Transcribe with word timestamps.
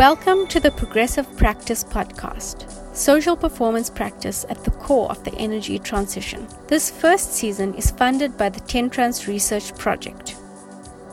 Welcome 0.00 0.46
to 0.46 0.60
the 0.60 0.70
Progressive 0.70 1.26
Practice 1.36 1.84
Podcast, 1.84 2.96
social 2.96 3.36
performance 3.36 3.90
practice 3.90 4.46
at 4.48 4.64
the 4.64 4.70
core 4.70 5.10
of 5.10 5.22
the 5.24 5.34
energy 5.34 5.78
transition. 5.78 6.48
This 6.68 6.90
first 6.90 7.34
season 7.34 7.74
is 7.74 7.90
funded 7.90 8.38
by 8.38 8.48
the 8.48 8.60
Tentrans 8.60 9.28
Research 9.28 9.76
Project. 9.76 10.36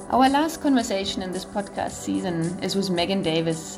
Our 0.10 0.30
last 0.30 0.62
conversation 0.62 1.22
in 1.22 1.34
this 1.34 1.44
podcast 1.44 1.92
season 1.92 2.58
is 2.64 2.78
with 2.78 2.90
Megan 2.90 3.22
Davis. 3.22 3.78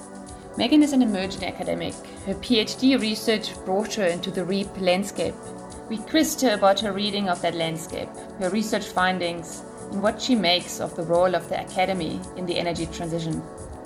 Megan 0.57 0.83
is 0.83 0.93
an 0.93 1.01
emerging 1.01 1.43
academic. 1.43 1.95
Her 2.27 2.35
PhD 2.35 3.01
research 3.01 3.55
brought 3.65 3.95
her 3.95 4.05
into 4.05 4.29
the 4.29 4.45
REAP 4.45 4.79
landscape. 4.79 5.33
We 5.89 5.97
quizzed 5.97 6.39
her 6.41 6.53
about 6.53 6.81
her 6.81 6.91
reading 6.93 7.29
of 7.29 7.41
that 7.41 7.55
landscape, 7.55 8.09
her 8.37 8.51
research 8.51 8.85
findings, 8.85 9.63
and 9.91 10.03
what 10.03 10.21
she 10.21 10.35
makes 10.35 10.79
of 10.79 10.95
the 10.95 11.01
role 11.01 11.33
of 11.33 11.49
the 11.49 11.65
academy 11.65 12.21
in 12.37 12.45
the 12.45 12.59
energy 12.59 12.85
transition. 12.85 13.41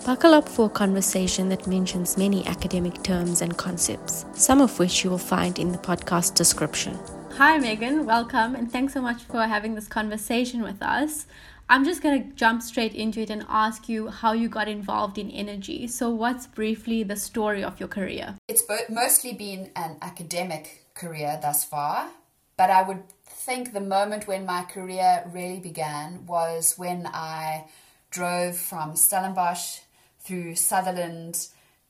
Buckle 0.06 0.34
up 0.34 0.50
for 0.50 0.66
a 0.66 0.70
conversation 0.70 1.48
that 1.48 1.66
mentions 1.66 2.18
many 2.18 2.46
academic 2.46 3.02
terms 3.04 3.42
and 3.42 3.58
concepts, 3.58 4.26
some 4.34 4.60
of 4.60 4.78
which 4.78 5.02
you 5.02 5.10
will 5.10 5.18
find 5.18 5.58
in 5.58 5.72
the 5.72 5.78
podcast 5.78 6.36
description. 6.36 7.00
Hi, 7.38 7.58
Megan. 7.58 8.06
Welcome, 8.06 8.54
and 8.56 8.70
thanks 8.70 8.92
so 8.92 9.02
much 9.02 9.24
for 9.24 9.44
having 9.44 9.76
this 9.76 9.88
conversation 9.88 10.62
with 10.62 10.84
us. 10.84 11.26
I'm 11.70 11.86
just 11.86 12.04
going 12.04 12.22
to 12.22 12.36
jump 12.36 12.62
straight 12.64 12.94
into 12.94 13.22
it 13.22 13.30
and 13.30 13.46
ask 13.48 13.88
you 13.88 14.10
how 14.10 14.34
you 14.34 14.50
got 14.50 14.68
involved 14.68 15.18
in 15.18 15.32
energy. 15.32 15.88
So, 15.88 16.10
what's 16.10 16.48
briefly 16.48 17.04
the 17.04 17.16
story 17.16 17.64
of 17.64 17.80
your 17.80 17.88
career? 17.88 18.36
It's 18.50 18.64
mostly 18.90 19.32
been 19.32 19.72
an 19.78 19.96
academic 20.02 20.84
career 20.96 21.40
thus 21.42 21.64
far, 21.64 22.10
but 22.58 22.70
I 22.70 22.82
would 22.82 23.04
think 23.24 23.72
the 23.72 23.80
moment 23.80 24.28
when 24.28 24.46
my 24.46 24.64
career 24.64 25.24
really 25.32 25.62
began 25.62 26.26
was 26.26 26.74
when 26.78 27.08
I 27.08 27.68
drove 28.12 28.58
from 28.58 28.98
Stellenbosch 28.98 29.80
through 30.24 30.56
Sutherland 30.56 31.48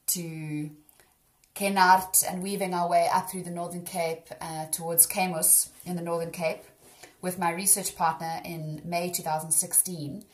to 0.08 0.70
Kenhardt 1.56 2.23
and 2.28 2.42
weaving 2.42 2.73
our 2.73 2.89
way 2.89 3.08
up 3.14 3.30
through 3.30 3.44
the 3.44 3.52
Northern 3.52 3.84
Cape 3.84 4.28
uh, 4.42 4.66
towards 4.67 5.06
Keimoes 5.06 5.70
in 5.86 5.95
the 5.95 6.02
Northern 6.02 6.31
Cape 6.31 6.64
with 7.22 7.38
my 7.38 7.52
research 7.52 7.95
partner 7.95 8.42
in 8.44 8.81
May 8.84 9.09
2016 9.11 10.26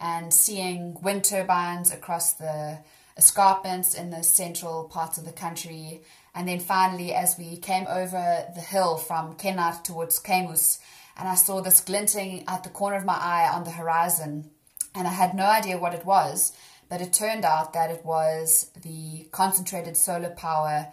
and 0.00 0.34
seeing 0.34 1.00
wind 1.00 1.24
turbines 1.24 1.92
across 1.92 2.32
the 2.32 2.78
escarpments 3.16 3.94
in 3.94 4.10
the 4.10 4.22
central 4.24 4.84
parts 4.84 5.16
of 5.16 5.24
the 5.24 5.32
country. 5.32 6.02
And 6.34 6.48
then 6.48 6.58
finally, 6.58 7.14
as 7.14 7.38
we 7.38 7.56
came 7.56 7.86
over 7.88 8.44
the 8.54 8.60
hill 8.60 8.96
from 8.96 9.36
Kenhardt 9.36 9.84
towards 9.84 10.20
Keimoes, 10.20 10.80
and 11.16 11.28
I 11.28 11.36
saw 11.36 11.60
this 11.60 11.80
glinting 11.80 12.44
at 12.48 12.64
the 12.64 12.70
corner 12.70 12.96
of 12.96 13.04
my 13.04 13.14
eye 13.14 13.48
on 13.52 13.62
the 13.62 13.70
horizon, 13.70 14.50
and 14.96 15.06
I 15.06 15.12
had 15.12 15.34
no 15.34 15.44
idea 15.44 15.78
what 15.78 15.94
it 15.94 16.04
was 16.04 16.52
but 16.94 17.00
it 17.00 17.12
turned 17.12 17.44
out 17.44 17.72
that 17.72 17.90
it 17.90 18.04
was 18.04 18.70
the 18.82 19.26
concentrated 19.32 19.96
solar 19.96 20.30
power 20.30 20.92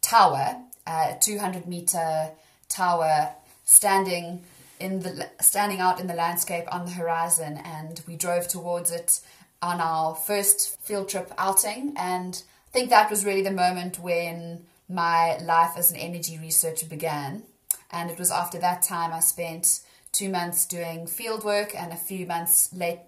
tower, 0.00 0.62
uh, 0.86 1.14
a 1.16 1.18
200 1.20 1.66
meter 1.66 2.30
tower 2.68 3.34
standing 3.64 4.44
in 4.78 5.00
the 5.00 5.28
standing 5.40 5.80
out 5.80 5.98
in 5.98 6.06
the 6.06 6.14
landscape 6.14 6.72
on 6.72 6.84
the 6.84 6.92
horizon 6.92 7.60
and 7.64 8.02
we 8.06 8.14
drove 8.14 8.46
towards 8.46 8.92
it 8.92 9.18
on 9.60 9.80
our 9.80 10.14
first 10.14 10.78
field 10.80 11.08
trip 11.08 11.32
outing. 11.38 11.94
And 11.96 12.40
I 12.68 12.70
think 12.70 12.90
that 12.90 13.10
was 13.10 13.24
really 13.24 13.42
the 13.42 13.50
moment 13.50 13.98
when 13.98 14.64
my 14.88 15.38
life 15.38 15.72
as 15.76 15.90
an 15.90 15.96
energy 15.96 16.38
researcher 16.38 16.86
began. 16.86 17.42
And 17.90 18.12
it 18.12 18.18
was 18.20 18.30
after 18.30 18.58
that 18.60 18.82
time 18.82 19.12
I 19.12 19.18
spent 19.18 19.80
2 20.12 20.28
months 20.28 20.66
doing 20.66 21.08
field 21.08 21.42
work 21.42 21.74
and 21.74 21.92
a 21.92 21.96
few 21.96 22.26
months 22.26 22.72
late 22.72 23.00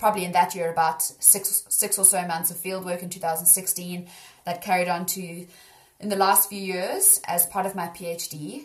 probably 0.00 0.24
in 0.24 0.32
that 0.32 0.54
year 0.54 0.72
about 0.72 1.02
six 1.02 1.64
six 1.68 1.98
or 1.98 2.04
so 2.04 2.26
months 2.26 2.50
of 2.50 2.56
field 2.56 2.84
work 2.84 3.02
in 3.02 3.10
2016 3.10 4.08
that 4.46 4.62
carried 4.62 4.88
on 4.88 5.04
to 5.04 5.46
in 6.00 6.08
the 6.08 6.16
last 6.16 6.48
few 6.48 6.60
years 6.60 7.20
as 7.26 7.46
part 7.46 7.66
of 7.66 7.74
my 7.74 7.86
PhD. 7.88 8.64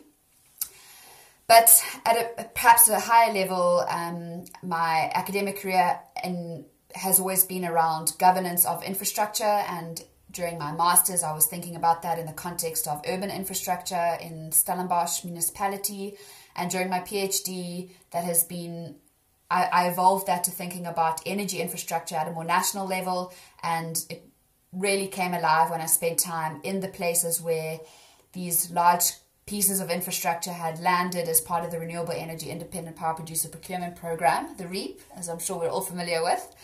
But 1.47 1.69
at 2.05 2.15
a, 2.17 2.43
perhaps 2.55 2.89
a 2.89 2.99
higher 2.99 3.31
level, 3.31 3.85
um, 3.87 4.45
my 4.63 5.11
academic 5.13 5.59
career 5.59 5.99
in, 6.23 6.65
has 6.95 7.19
always 7.19 7.43
been 7.43 7.65
around 7.65 8.13
governance 8.17 8.65
of 8.65 8.83
infrastructure. 8.83 9.43
And 9.43 10.01
during 10.31 10.57
my 10.57 10.71
master's, 10.71 11.21
I 11.21 11.33
was 11.33 11.45
thinking 11.45 11.75
about 11.75 12.01
that 12.01 12.17
in 12.17 12.25
the 12.25 12.33
context 12.33 12.87
of 12.87 13.01
urban 13.07 13.29
infrastructure 13.29 14.17
in 14.21 14.51
Stellenbosch 14.51 15.23
municipality. 15.23 16.15
And 16.55 16.71
during 16.71 16.89
my 16.89 17.01
PhD, 17.01 17.91
that 18.11 18.23
has 18.23 18.43
been 18.45 18.95
I, 19.49 19.63
I 19.65 19.87
evolved 19.87 20.27
that 20.27 20.43
to 20.45 20.51
thinking 20.51 20.85
about 20.85 21.21
energy 21.25 21.61
infrastructure 21.61 22.15
at 22.15 22.27
a 22.27 22.31
more 22.31 22.43
national 22.43 22.87
level, 22.87 23.33
and 23.61 24.03
it 24.09 24.27
really 24.71 25.07
came 25.07 25.33
alive 25.33 25.69
when 25.69 25.81
I 25.81 25.85
spent 25.85 26.19
time 26.19 26.59
in 26.63 26.79
the 26.79 26.87
places 26.87 27.41
where 27.41 27.79
these 28.33 28.71
large 28.71 29.11
pieces 29.45 29.79
of 29.79 29.89
infrastructure 29.89 30.51
had 30.51 30.79
landed 30.79 31.29
as 31.29 31.39
part 31.39 31.63
of 31.63 31.71
the 31.71 31.79
Renewable 31.79 32.13
Energy 32.13 32.49
Independent 32.49 32.95
Power 32.95 33.13
Producer 33.13 33.47
Procurement 33.47 33.95
Program, 33.95 34.55
the 34.57 34.67
REAP, 34.67 34.99
as 35.15 35.29
I'm 35.29 35.39
sure 35.39 35.59
we're 35.59 35.69
all 35.69 35.81
familiar 35.81 36.23
with. 36.23 36.55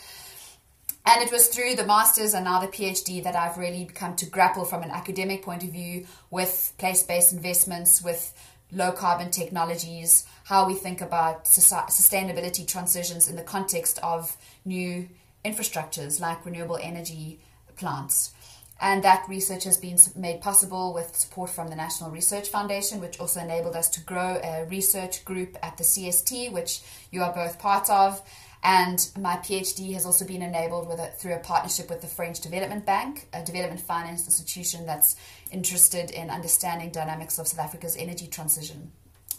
And 1.04 1.22
it 1.22 1.32
was 1.32 1.48
through 1.48 1.76
the 1.76 1.86
master's 1.86 2.34
and 2.34 2.44
now 2.44 2.60
the 2.60 2.68
PhD 2.68 3.22
that 3.24 3.34
I've 3.34 3.58
really 3.58 3.86
come 3.86 4.14
to 4.16 4.26
grapple 4.26 4.64
from 4.64 4.82
an 4.82 4.90
academic 4.90 5.42
point 5.42 5.64
of 5.64 5.70
view 5.70 6.06
with 6.30 6.72
place 6.78 7.02
based 7.02 7.32
investments, 7.32 8.02
with 8.02 8.32
low 8.70 8.92
carbon 8.92 9.30
technologies, 9.30 10.26
how 10.44 10.66
we 10.66 10.74
think 10.74 11.00
about 11.00 11.44
sustainability 11.44 12.66
transitions 12.66 13.28
in 13.28 13.36
the 13.36 13.42
context 13.42 13.98
of 14.02 14.36
new 14.64 15.08
infrastructures 15.44 16.20
like 16.20 16.44
renewable 16.44 16.78
energy 16.80 17.40
plants. 17.76 18.32
And 18.80 19.04
that 19.04 19.28
research 19.28 19.62
has 19.64 19.76
been 19.76 19.96
made 20.16 20.40
possible 20.40 20.92
with 20.92 21.14
support 21.14 21.50
from 21.50 21.68
the 21.68 21.76
National 21.76 22.10
Research 22.10 22.48
Foundation, 22.48 23.00
which 23.00 23.20
also 23.20 23.38
enabled 23.38 23.76
us 23.76 23.88
to 23.90 24.00
grow 24.00 24.40
a 24.42 24.64
research 24.64 25.24
group 25.24 25.56
at 25.62 25.76
the 25.76 25.84
CST, 25.84 26.50
which 26.52 26.80
you 27.12 27.22
are 27.22 27.32
both 27.32 27.60
part 27.60 27.88
of. 27.88 28.20
And 28.64 29.08
my 29.18 29.36
PhD 29.36 29.92
has 29.94 30.04
also 30.04 30.24
been 30.24 30.42
enabled 30.42 30.88
with 30.88 31.00
through 31.18 31.34
a 31.34 31.38
partnership 31.38 31.90
with 31.90 32.00
the 32.00 32.08
French 32.08 32.40
Development 32.40 32.84
Bank, 32.84 33.28
a 33.32 33.44
development 33.44 33.80
finance 33.80 34.24
institution 34.24 34.84
that's 34.84 35.14
interested 35.52 36.10
in 36.10 36.30
understanding 36.30 36.90
dynamics 36.90 37.38
of 37.38 37.46
South 37.46 37.60
Africa's 37.60 37.96
energy 37.96 38.26
transition. 38.26 38.92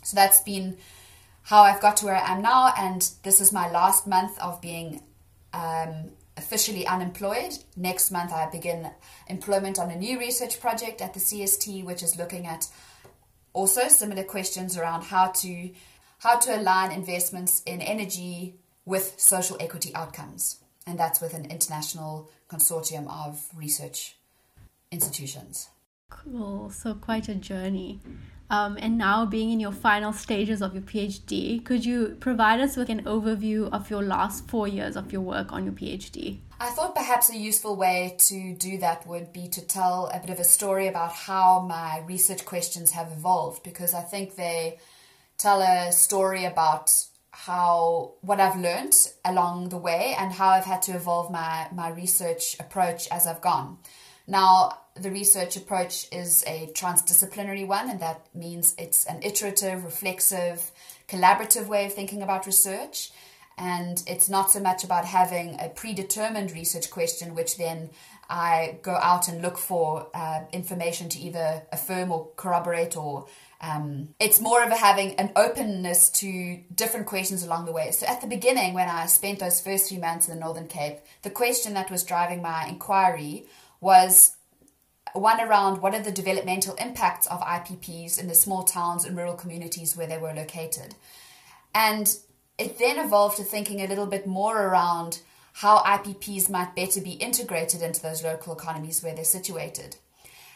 So 0.03 0.15
that's 0.15 0.41
been 0.41 0.77
how 1.43 1.61
I've 1.61 1.81
got 1.81 1.97
to 1.97 2.05
where 2.05 2.15
I 2.15 2.33
am 2.33 2.41
now, 2.41 2.73
and 2.77 3.07
this 3.23 3.41
is 3.41 3.51
my 3.51 3.69
last 3.69 4.07
month 4.07 4.39
of 4.39 4.61
being 4.61 5.01
um, 5.53 6.11
officially 6.37 6.87
unemployed. 6.87 7.53
Next 7.75 8.11
month, 8.11 8.31
I 8.31 8.49
begin 8.49 8.89
employment 9.27 9.77
on 9.77 9.91
a 9.91 9.95
new 9.95 10.19
research 10.19 10.59
project 10.61 11.01
at 11.01 11.13
the 11.13 11.19
CST, 11.19 11.83
which 11.83 12.01
is 12.01 12.17
looking 12.17 12.47
at 12.47 12.67
also 13.51 13.87
similar 13.87 14.23
questions 14.23 14.77
around 14.77 15.03
how 15.03 15.27
to 15.27 15.71
how 16.19 16.39
to 16.39 16.57
align 16.57 16.91
investments 16.91 17.61
in 17.65 17.81
energy 17.81 18.55
with 18.85 19.15
social 19.17 19.57
equity 19.59 19.93
outcomes. 19.93 20.57
And 20.87 20.97
that's 20.97 21.19
with 21.19 21.33
an 21.33 21.45
international 21.51 22.29
consortium 22.49 23.07
of 23.09 23.45
research 23.55 24.15
institutions. 24.91 25.69
Cool. 26.09 26.69
So, 26.69 26.93
quite 26.93 27.27
a 27.27 27.35
journey. 27.35 27.99
Um, 28.53 28.77
and 28.79 28.99
now, 28.99 29.25
being 29.25 29.49
in 29.49 29.59
your 29.59 29.71
final 29.71 30.13
stages 30.13 30.61
of 30.61 30.75
your 30.75 30.83
PhD, 30.83 31.65
could 31.65 31.83
you 31.83 32.15
provide 32.19 32.59
us 32.59 32.77
with 32.77 32.87
an 32.87 33.01
overview 33.05 33.67
of 33.71 33.89
your 33.89 34.03
last 34.03 34.47
four 34.47 34.67
years 34.67 34.95
of 34.95 35.11
your 35.11 35.21
work 35.21 35.51
on 35.51 35.63
your 35.63 35.73
PhD? 35.73 36.37
I 36.59 36.69
thought 36.69 36.93
perhaps 36.93 37.31
a 37.31 37.35
useful 37.35 37.75
way 37.75 38.15
to 38.27 38.53
do 38.53 38.77
that 38.77 39.07
would 39.07 39.33
be 39.33 39.47
to 39.47 39.61
tell 39.65 40.05
a 40.13 40.19
bit 40.19 40.29
of 40.29 40.37
a 40.39 40.43
story 40.43 40.87
about 40.87 41.13
how 41.13 41.61
my 41.61 42.03
research 42.07 42.45
questions 42.45 42.91
have 42.91 43.11
evolved 43.11 43.63
because 43.63 43.95
I 43.95 44.01
think 44.01 44.35
they 44.35 44.77
tell 45.39 45.63
a 45.63 45.91
story 45.91 46.45
about 46.45 46.91
how 47.31 48.13
what 48.21 48.39
I've 48.39 48.59
learned 48.59 48.95
along 49.25 49.69
the 49.69 49.77
way 49.77 50.15
and 50.19 50.31
how 50.31 50.49
I've 50.49 50.65
had 50.65 50.83
to 50.83 50.91
evolve 50.91 51.31
my 51.31 51.69
my 51.73 51.89
research 51.89 52.55
approach 52.59 53.07
as 53.09 53.25
I've 53.25 53.41
gone. 53.41 53.79
Now, 54.27 54.77
the 54.95 55.11
research 55.11 55.57
approach 55.57 56.07
is 56.11 56.43
a 56.45 56.69
transdisciplinary 56.73 57.65
one, 57.65 57.89
and 57.89 57.99
that 57.99 58.27
means 58.35 58.75
it's 58.77 59.05
an 59.05 59.21
iterative, 59.23 59.83
reflexive, 59.83 60.71
collaborative 61.07 61.67
way 61.67 61.85
of 61.85 61.93
thinking 61.93 62.21
about 62.21 62.45
research. 62.45 63.11
And 63.57 64.01
it's 64.07 64.29
not 64.29 64.51
so 64.51 64.59
much 64.59 64.83
about 64.83 65.05
having 65.05 65.59
a 65.59 65.69
predetermined 65.69 66.51
research 66.51 66.89
question, 66.89 67.35
which 67.35 67.57
then 67.57 67.91
I 68.29 68.79
go 68.81 68.93
out 68.93 69.27
and 69.27 69.41
look 69.41 69.57
for 69.57 70.07
uh, 70.13 70.41
information 70.51 71.09
to 71.09 71.19
either 71.19 71.63
affirm 71.71 72.11
or 72.11 72.29
corroborate 72.35 72.97
or 72.97 73.27
um, 73.61 74.09
it's 74.19 74.41
more 74.41 74.61
of 74.61 74.71
a 74.71 74.75
having 74.75 75.15
an 75.15 75.31
openness 75.37 76.09
to 76.09 76.59
different 76.75 77.05
questions 77.05 77.43
along 77.43 77.65
the 77.65 77.71
way. 77.71 77.91
So 77.91 78.05
at 78.05 78.19
the 78.19 78.27
beginning, 78.27 78.73
when 78.73 78.89
I 78.89 79.05
spent 79.05 79.39
those 79.39 79.61
first 79.61 79.87
few 79.87 79.99
months 79.99 80.27
in 80.27 80.33
the 80.33 80.39
Northern 80.39 80.67
Cape, 80.67 80.99
the 81.21 81.29
question 81.29 81.73
that 81.75 81.89
was 81.89 82.03
driving 82.03 82.41
my 82.41 82.67
inquiry 82.67 83.45
was 83.79 84.35
one 85.13 85.39
around 85.39 85.81
what 85.81 85.93
are 85.93 86.01
the 86.01 86.11
developmental 86.11 86.75
impacts 86.75 87.27
of 87.27 87.39
IPPs 87.41 88.19
in 88.19 88.27
the 88.27 88.35
small 88.35 88.63
towns 88.63 89.05
and 89.05 89.15
rural 89.15 89.35
communities 89.35 89.95
where 89.95 90.07
they 90.07 90.17
were 90.17 90.33
located. 90.33 90.95
And 91.73 92.15
it 92.57 92.77
then 92.77 92.99
evolved 92.99 93.37
to 93.37 93.43
thinking 93.43 93.81
a 93.81 93.87
little 93.87 94.05
bit 94.05 94.27
more 94.27 94.61
around 94.61 95.19
how 95.53 95.79
IPPs 95.79 96.49
might 96.49 96.75
better 96.75 97.01
be 97.01 97.11
integrated 97.11 97.81
into 97.81 98.01
those 98.01 98.23
local 98.23 98.53
economies 98.53 99.03
where 99.03 99.13
they're 99.13 99.23
situated. 99.23 99.97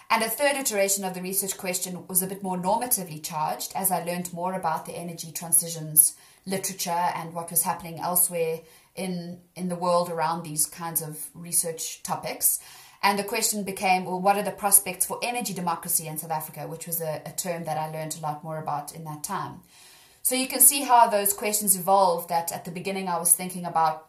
And 0.10 0.24
a 0.24 0.30
third 0.30 0.56
iteration 0.56 1.04
of 1.04 1.14
the 1.14 1.22
research 1.22 1.58
question 1.58 2.08
was 2.08 2.22
a 2.22 2.28
bit 2.28 2.42
more 2.42 2.58
normatively 2.58 3.22
charged 3.22 3.74
as 3.76 3.92
I 3.92 4.04
learned 4.04 4.34
more 4.34 4.54
about 4.54 4.86
the 4.86 4.94
energy 4.94 5.32
transitions 5.32 6.16
literature 6.46 6.90
and 6.90 7.34
what 7.34 7.52
was 7.52 7.64
happening 7.64 8.00
elsewhere 8.00 8.62
in, 8.96 9.40
in 9.56 9.68
the 9.68 9.76
world 9.76 10.10
around 10.10 10.44
these 10.44 10.66
kinds 10.66 11.02
of 11.02 11.28
research 11.34 12.02
topics. 12.04 12.60
And 13.04 13.18
the 13.18 13.24
question 13.24 13.64
became, 13.64 14.06
well, 14.06 14.20
what 14.20 14.38
are 14.38 14.44
the 14.44 14.52
prospects 14.52 15.06
for 15.06 15.20
energy 15.22 15.54
democracy 15.54 16.08
in 16.08 16.18
South 16.18 16.32
Africa, 16.32 16.68
which 16.68 16.88
was 16.88 17.02
a, 17.02 17.22
a 17.26 17.32
term 17.32 17.64
that 17.66 17.78
I 17.78 17.92
learned 17.92 18.18
a 18.18 18.22
lot 18.22 18.44
more 18.44 18.58
about 18.58 18.96
in 18.96 19.04
that 19.06 19.24
time. 19.24 19.62
So 20.24 20.36
you 20.36 20.48
can 20.48 20.60
see 20.60 20.82
how 20.82 21.08
those 21.08 21.34
questions 21.34 21.78
evolved. 21.78 22.30
That 22.30 22.52
at 22.52 22.66
the 22.66 22.72
beginning 22.72 23.08
I 23.08 23.18
was 23.18 23.34
thinking 23.34 23.66
about 23.66 24.08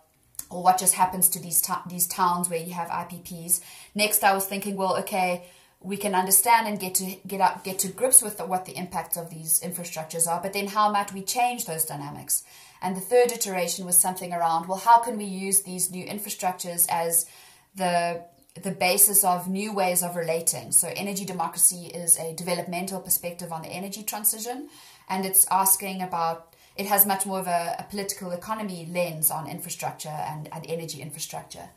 or 0.51 0.63
what 0.63 0.79
just 0.79 0.95
happens 0.95 1.29
to 1.29 1.39
these 1.39 1.63
these 1.89 2.07
towns 2.07 2.49
where 2.49 2.59
you 2.59 2.73
have 2.73 2.89
IPPs. 2.89 3.61
Next, 3.95 4.25
I 4.25 4.33
was 4.33 4.47
thinking, 4.47 4.77
well, 4.77 4.97
okay, 4.99 5.45
we 5.81 5.97
can 5.97 6.15
understand 6.15 6.67
and 6.67 6.81
get 6.81 6.95
to 6.97 7.17
get 7.27 7.41
up, 7.41 7.63
get 7.65 7.79
to 7.81 7.89
grips 7.89 8.23
with 8.23 8.39
the, 8.39 8.47
what 8.47 8.65
the 8.65 8.77
impacts 8.77 9.17
of 9.17 9.31
these 9.31 9.61
infrastructures 9.61 10.27
are. 10.27 10.41
But 10.41 10.55
then, 10.55 10.69
how 10.69 10.91
might 10.91 11.13
we 11.13 11.23
change 11.23 11.67
those 11.67 11.85
dynamics? 11.85 12.45
And 12.81 12.97
the 12.97 13.01
third 13.01 13.33
iteration 13.33 13.87
was 13.87 13.99
something 13.99 14.33
around, 14.33 14.67
well, 14.67 14.79
how 14.79 14.99
can 14.99 15.19
we 15.19 15.25
use 15.25 15.63
these 15.63 15.91
new 15.91 16.05
infrastructures 16.05 16.87
as 16.89 17.27
the 17.75 18.25
the 18.63 18.71
basis 18.71 19.25
of 19.25 19.49
new 19.49 19.73
ways 19.73 20.03
of 20.03 20.17
relating. 20.17 20.73
So, 20.73 20.93
energy 20.97 21.25
democracy 21.25 21.87
is 21.87 22.19
a 22.19 22.35
developmental 22.35 23.01
perspective 23.01 23.53
on 23.53 23.63
the 23.63 23.69
energy 23.69 24.03
transition, 24.03 24.69
and 25.09 25.25
it's 25.25 25.47
asking 25.51 26.03
about 26.03 26.55
it 26.77 26.87
has 26.87 27.05
much 27.05 27.27
more 27.27 27.41
of 27.41 27.49
a, 27.49 27.77
a 27.79 27.87
political 27.91 28.31
economy 28.31 28.89
lens 28.91 29.31
on 29.31 29.49
infrastructure 29.49 30.09
and, 30.09 30.49
and 30.53 30.65
energy 30.69 31.03
infrastructure. 31.03 31.69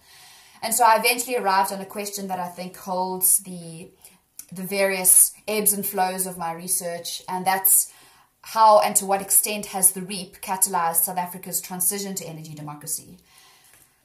And 0.62 0.76
so 0.76 0.84
I 0.84 1.00
eventually 1.00 1.38
arrived 1.38 1.74
on 1.74 1.82
a 1.82 1.86
question 1.86 2.28
that 2.28 2.40
I 2.40 2.48
think 2.48 2.78
holds 2.78 3.40
the 3.40 3.90
the 4.52 4.64
various 4.64 5.34
ebbs 5.48 5.72
and 5.72 5.86
flows 5.86 6.28
of 6.28 6.38
my 6.38 6.52
research, 6.52 7.24
and 7.28 7.46
that's 7.46 7.92
how 8.42 8.80
and 8.80 8.96
to 8.98 9.06
what 9.06 9.22
extent 9.22 9.68
has 9.68 9.92
the 9.92 10.02
REAP 10.02 10.42
catalyzed 10.42 11.04
South 11.04 11.18
Africa's 11.18 11.62
transition 11.62 12.16
to 12.16 12.26
energy 12.26 12.54
democracy? 12.54 13.18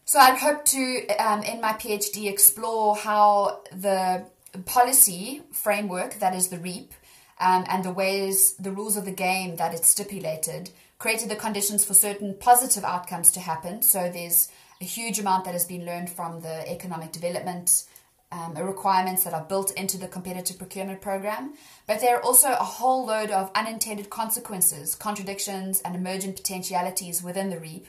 So 0.09 0.21
I'd 0.21 0.39
hope 0.39 0.65
to, 0.67 1.07
um, 1.19 1.43
in 1.43 1.61
my 1.61 1.73
PhD, 1.73 2.31
explore 2.31 2.95
how 2.95 3.63
the 3.73 4.25
policy 4.65 5.43
framework 5.53 6.21
that 6.21 6.33
is 6.33 6.47
the 6.47 6.59
REAP 6.59 6.93
um, 7.41 7.65
and 7.69 7.85
the 7.85 7.91
ways, 7.91 8.53
the 8.53 8.71
rules 8.71 8.97
of 8.97 9.05
the 9.05 9.11
game 9.11 9.57
that 9.57 9.75
it 9.75 9.85
stipulated 9.85 10.71
created 11.01 11.29
the 11.29 11.35
conditions 11.35 11.85
for 11.85 11.93
certain 11.93 12.37
positive 12.39 12.85
outcomes 12.85 13.33
to 13.33 13.41
happen. 13.41 13.83
So 13.83 14.09
there's 14.09 14.49
a 14.81 14.85
huge 14.85 15.19
amount 15.19 15.45
that 15.45 15.55
has 15.55 15.65
been 15.65 15.85
learned 15.85 16.09
from 16.09 16.41
the 16.41 16.71
economic 16.71 17.11
development 17.11 17.83
um, 18.31 18.55
requirements 18.55 19.25
that 19.25 19.35
are 19.35 19.45
built 19.45 19.73
into 19.73 19.99
the 19.99 20.07
competitive 20.07 20.57
procurement 20.57 21.01
program, 21.01 21.55
but 21.89 22.01
there 22.01 22.17
are 22.17 22.23
also 22.23 22.53
a 22.53 22.65
whole 22.65 23.07
load 23.07 23.33
of 23.33 23.51
unintended 23.57 24.09
consequences, 24.09 24.95
contradictions, 24.95 25.81
and 25.81 25.97
emergent 25.97 26.37
potentialities 26.37 27.25
within 27.25 27.51
the 27.51 27.59
REAP. 27.59 27.89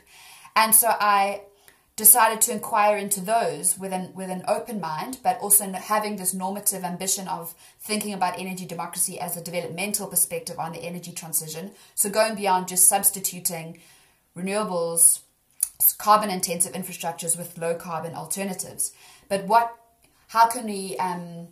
And 0.55 0.73
so 0.73 0.87
I 0.99 1.41
decided 1.97 2.39
to 2.39 2.51
inquire 2.51 2.95
into 2.95 3.19
those 3.19 3.77
with 3.77 3.91
an, 3.91 4.13
with 4.13 4.29
an 4.29 4.43
open 4.47 4.79
mind, 4.79 5.17
but 5.23 5.39
also 5.39 5.69
having 5.71 6.15
this 6.15 6.31
normative 6.33 6.83
ambition 6.83 7.27
of 7.27 7.55
thinking 7.79 8.13
about 8.13 8.39
energy 8.39 8.65
democracy 8.65 9.19
as 9.19 9.35
a 9.35 9.43
developmental 9.43 10.07
perspective 10.07 10.59
on 10.59 10.71
the 10.71 10.79
energy 10.79 11.11
transition. 11.11 11.71
So 11.95 12.09
going 12.09 12.35
beyond 12.35 12.67
just 12.67 12.87
substituting 12.87 13.79
renewables, 14.37 15.21
carbon 15.97 16.29
intensive 16.29 16.73
infrastructures 16.73 17.35
with 17.35 17.57
low 17.57 17.73
carbon 17.73 18.13
alternatives. 18.13 18.93
But 19.27 19.45
what, 19.45 19.75
how 20.27 20.47
can 20.47 20.67
we 20.67 20.95
um, 20.97 21.47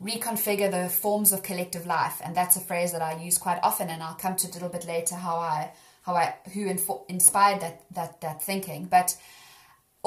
reconfigure 0.00 0.70
the 0.70 0.88
forms 0.88 1.32
of 1.32 1.42
collective 1.42 1.86
life? 1.86 2.20
And 2.24 2.36
that's 2.36 2.54
a 2.54 2.60
phrase 2.60 2.92
that 2.92 3.02
I 3.02 3.20
use 3.20 3.36
quite 3.36 3.58
often, 3.64 3.90
and 3.90 4.00
I'll 4.00 4.14
come 4.14 4.36
to 4.36 4.46
a 4.46 4.52
little 4.52 4.68
bit 4.68 4.86
later 4.86 5.16
how 5.16 5.38
I, 5.38 5.72
how 6.02 6.14
I, 6.14 6.36
who 6.54 6.66
info- 6.66 7.04
inspired 7.08 7.60
that, 7.62 7.82
that, 7.90 8.20
that 8.20 8.40
thinking. 8.40 8.84
But 8.84 9.16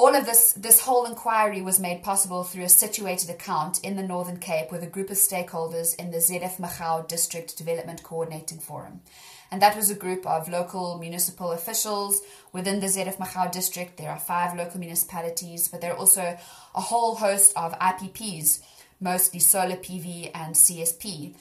all 0.00 0.16
of 0.16 0.24
this, 0.24 0.52
this 0.52 0.80
whole 0.80 1.04
inquiry 1.04 1.60
was 1.60 1.78
made 1.78 2.02
possible 2.02 2.42
through 2.42 2.64
a 2.64 2.70
situated 2.70 3.28
account 3.28 3.84
in 3.84 3.96
the 3.96 4.02
Northern 4.02 4.38
Cape 4.38 4.72
with 4.72 4.82
a 4.82 4.86
group 4.86 5.10
of 5.10 5.18
stakeholders 5.18 5.94
in 5.96 6.10
the 6.10 6.16
ZF 6.16 6.56
Mgcawu 6.56 7.06
District 7.06 7.54
Development 7.54 8.02
Coordinating 8.02 8.60
Forum. 8.60 9.02
And 9.50 9.60
that 9.60 9.76
was 9.76 9.90
a 9.90 9.94
group 9.94 10.24
of 10.24 10.48
local 10.48 10.96
municipal 10.96 11.52
officials 11.52 12.22
within 12.50 12.80
the 12.80 12.86
ZF 12.86 13.18
Mgcawu 13.18 13.52
district. 13.52 13.98
There 13.98 14.08
are 14.08 14.18
five 14.18 14.56
local 14.56 14.80
municipalities, 14.80 15.68
but 15.68 15.82
there 15.82 15.92
are 15.92 15.98
also 15.98 16.38
a 16.74 16.80
whole 16.80 17.16
host 17.16 17.52
of 17.54 17.78
IPPs, 17.78 18.62
mostly 19.00 19.38
solar 19.38 19.76
PV 19.76 20.30
and 20.34 20.54
CSP. 20.54 21.34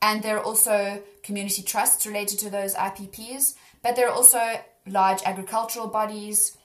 And 0.00 0.22
there 0.22 0.38
are 0.38 0.42
also 0.42 1.02
community 1.22 1.62
trusts 1.62 2.06
related 2.06 2.38
to 2.38 2.48
those 2.48 2.74
IPPs, 2.76 3.56
but 3.82 3.94
there 3.94 4.08
are 4.08 4.14
also 4.14 4.40
large 4.86 5.22
agricultural 5.26 5.88
bodies, 5.88 6.56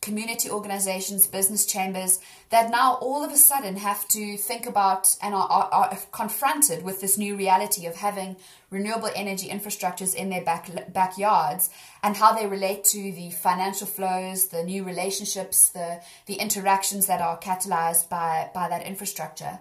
community 0.00 0.48
organizations, 0.48 1.26
business 1.26 1.66
chambers 1.66 2.20
that 2.50 2.70
now 2.70 2.94
all 3.00 3.24
of 3.24 3.32
a 3.32 3.36
sudden 3.36 3.76
have 3.76 4.06
to 4.08 4.36
think 4.36 4.66
about 4.66 5.16
and 5.20 5.34
are, 5.34 5.48
are, 5.48 5.68
are, 5.72 5.98
confronted 6.12 6.84
with 6.84 7.00
this 7.00 7.18
new 7.18 7.36
reality 7.36 7.84
of 7.84 7.96
having 7.96 8.36
renewable 8.70 9.10
energy 9.16 9.48
infrastructures 9.48 10.14
in 10.14 10.30
their 10.30 10.44
back, 10.44 10.92
backyards 10.92 11.70
and 12.02 12.16
how 12.16 12.32
they 12.32 12.46
relate 12.46 12.84
to 12.84 13.12
the 13.12 13.30
financial 13.30 13.86
flows, 13.86 14.48
the 14.48 14.62
new 14.62 14.84
relationships, 14.84 15.70
the, 15.70 16.00
the 16.26 16.34
interactions 16.34 17.06
that 17.06 17.20
are 17.20 17.38
catalyzed 17.38 18.08
by, 18.08 18.48
by 18.54 18.68
that 18.68 18.86
infrastructure. 18.86 19.58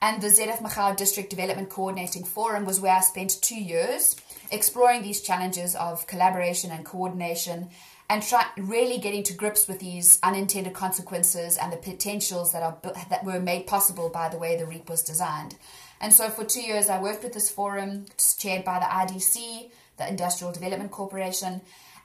And 0.00 0.22
the 0.22 0.28
ZF 0.28 0.60
Mgcawu 0.60 0.96
District 0.96 1.28
Development 1.28 1.68
Coordinating 1.68 2.24
Forum 2.24 2.64
was 2.64 2.80
where 2.80 2.94
I 2.94 3.00
spent 3.00 3.42
two 3.42 3.60
years 3.60 4.16
exploring 4.50 5.02
these 5.02 5.20
challenges 5.20 5.74
of 5.74 6.06
collaboration 6.06 6.70
and 6.70 6.84
coordination 6.84 7.70
and 8.10 8.22
try 8.22 8.46
really 8.56 8.98
getting 8.98 9.22
to 9.24 9.34
grips 9.34 9.68
with 9.68 9.80
these 9.80 10.18
unintended 10.22 10.72
consequences 10.72 11.58
and 11.58 11.72
the 11.72 11.76
potentials 11.76 12.52
that 12.52 12.62
are 12.62 12.78
that 13.10 13.24
were 13.24 13.40
made 13.40 13.66
possible 13.66 14.08
by 14.08 14.28
the 14.28 14.38
way 14.38 14.56
the 14.56 14.66
REAP 14.66 14.88
was 14.88 15.02
designed. 15.02 15.56
And 16.00 16.12
so 16.12 16.28
for 16.28 16.44
two 16.44 16.62
years, 16.62 16.88
I 16.88 17.02
worked 17.02 17.24
with 17.24 17.34
this 17.34 17.50
forum 17.50 18.06
chaired 18.38 18.64
by 18.64 18.78
the 18.78 18.84
IDC, 18.84 19.70
the 19.96 20.08
Industrial 20.08 20.52
Development 20.52 20.90
Corporation, 20.90 21.60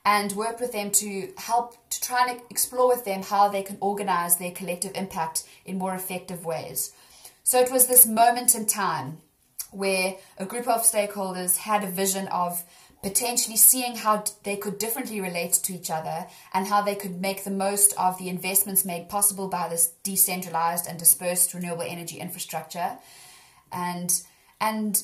and 0.06 0.32
worked 0.34 0.60
with 0.60 0.74
them 0.74 0.92
to 0.92 1.32
help 1.38 1.78
to 1.90 2.02
try 2.02 2.28
and 2.28 2.42
explore 2.50 2.88
with 2.88 3.06
them 3.06 3.22
how 3.22 3.48
they 3.48 3.64
can 3.64 3.78
organize 3.80 4.38
their 4.38 4.52
collective 4.52 4.92
impact 4.96 5.44
in 5.66 5.78
more 5.78 5.96
effective 5.96 6.44
ways. 6.44 6.92
So 7.44 7.60
it 7.60 7.72
was 7.72 7.88
this 7.88 8.06
moment 8.06 8.56
in 8.56 8.66
time 8.66 9.20
where 9.72 10.16
a 10.38 10.46
group 10.46 10.68
of 10.68 10.82
stakeholders 10.82 11.58
had 11.58 11.84
a 11.84 11.88
vision 11.88 12.28
of 12.28 12.64
potentially 13.04 13.58
seeing 13.58 13.98
how 13.98 14.24
they 14.44 14.56
could 14.56 14.80
differently 14.80 15.20
relate 15.20 15.52
to 15.52 15.74
each 15.74 15.92
other 15.92 16.26
and 16.54 16.68
how 16.68 16.82
they 16.82 16.96
could 16.96 17.22
make 17.22 17.44
the 17.44 17.52
most 17.52 17.94
of 18.00 18.18
the 18.18 18.30
investments 18.30 18.86
made 18.86 19.10
possible 19.10 19.50
by 19.50 19.68
this 19.68 19.88
decentralized 20.04 20.88
and 20.88 20.98
dispersed 20.98 21.54
renewable 21.54 21.84
energy 21.84 22.18
infrastructure. 22.18 22.98
And 23.72 24.22
and 24.62 25.04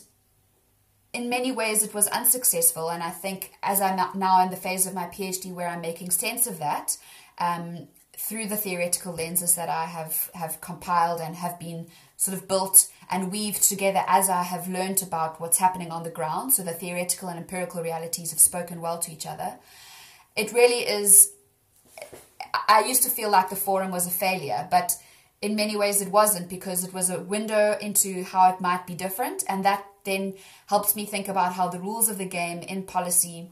in 1.11 1.27
many 1.27 1.51
ways 1.51 1.83
it 1.83 1.93
was 1.93 2.07
unsuccessful. 2.07 2.89
And 2.89 3.03
i 3.03 3.09
think 3.09 3.51
as 3.61 3.81
i'm 3.81 3.99
now 4.17 4.41
in 4.43 4.49
the 4.49 4.55
phase 4.55 4.87
of 4.87 4.93
my 4.93 5.07
phd 5.07 5.53
where 5.53 5.67
i'm 5.67 5.81
making 5.81 6.11
sense 6.11 6.47
of 6.47 6.59
that 6.59 6.97
um, 7.39 7.87
through 8.17 8.47
the 8.47 8.57
theoretical 8.57 9.13
lenses 9.13 9.55
that 9.55 9.69
i 9.69 9.85
have 9.85 10.29
have 10.33 10.61
compiled 10.61 11.19
and 11.19 11.35
have 11.35 11.59
been 11.59 11.87
sort 12.15 12.37
of 12.37 12.47
built 12.47 12.87
and 13.09 13.31
weave 13.31 13.59
together 13.59 14.03
as 14.07 14.29
I 14.29 14.43
have 14.43 14.67
learned 14.67 15.01
about 15.01 15.41
what's 15.41 15.57
happening 15.57 15.91
on 15.91 16.03
the 16.03 16.09
ground. 16.09 16.53
So 16.53 16.63
the 16.63 16.71
theoretical 16.71 17.29
and 17.29 17.39
empirical 17.39 17.81
realities 17.81 18.31
have 18.31 18.39
spoken 18.39 18.81
well 18.81 18.99
to 18.99 19.11
each 19.11 19.25
other. 19.25 19.55
It 20.35 20.53
really 20.53 20.87
is. 20.87 21.31
I 22.67 22.83
used 22.85 23.03
to 23.03 23.09
feel 23.09 23.29
like 23.29 23.49
the 23.49 23.55
forum 23.55 23.91
was 23.91 24.07
a 24.07 24.11
failure, 24.11 24.67
but 24.69 24.95
in 25.41 25.55
many 25.55 25.75
ways 25.75 26.01
it 26.01 26.11
wasn't 26.11 26.49
because 26.49 26.83
it 26.83 26.93
was 26.93 27.09
a 27.09 27.19
window 27.19 27.77
into 27.81 28.23
how 28.23 28.53
it 28.53 28.61
might 28.61 28.85
be 28.85 28.93
different. 28.93 29.43
And 29.47 29.65
that 29.65 29.85
then 30.03 30.35
helps 30.67 30.95
me 30.95 31.05
think 31.05 31.27
about 31.27 31.53
how 31.53 31.67
the 31.67 31.79
rules 31.79 32.09
of 32.09 32.17
the 32.17 32.25
game 32.25 32.59
in 32.59 32.83
policy 32.83 33.49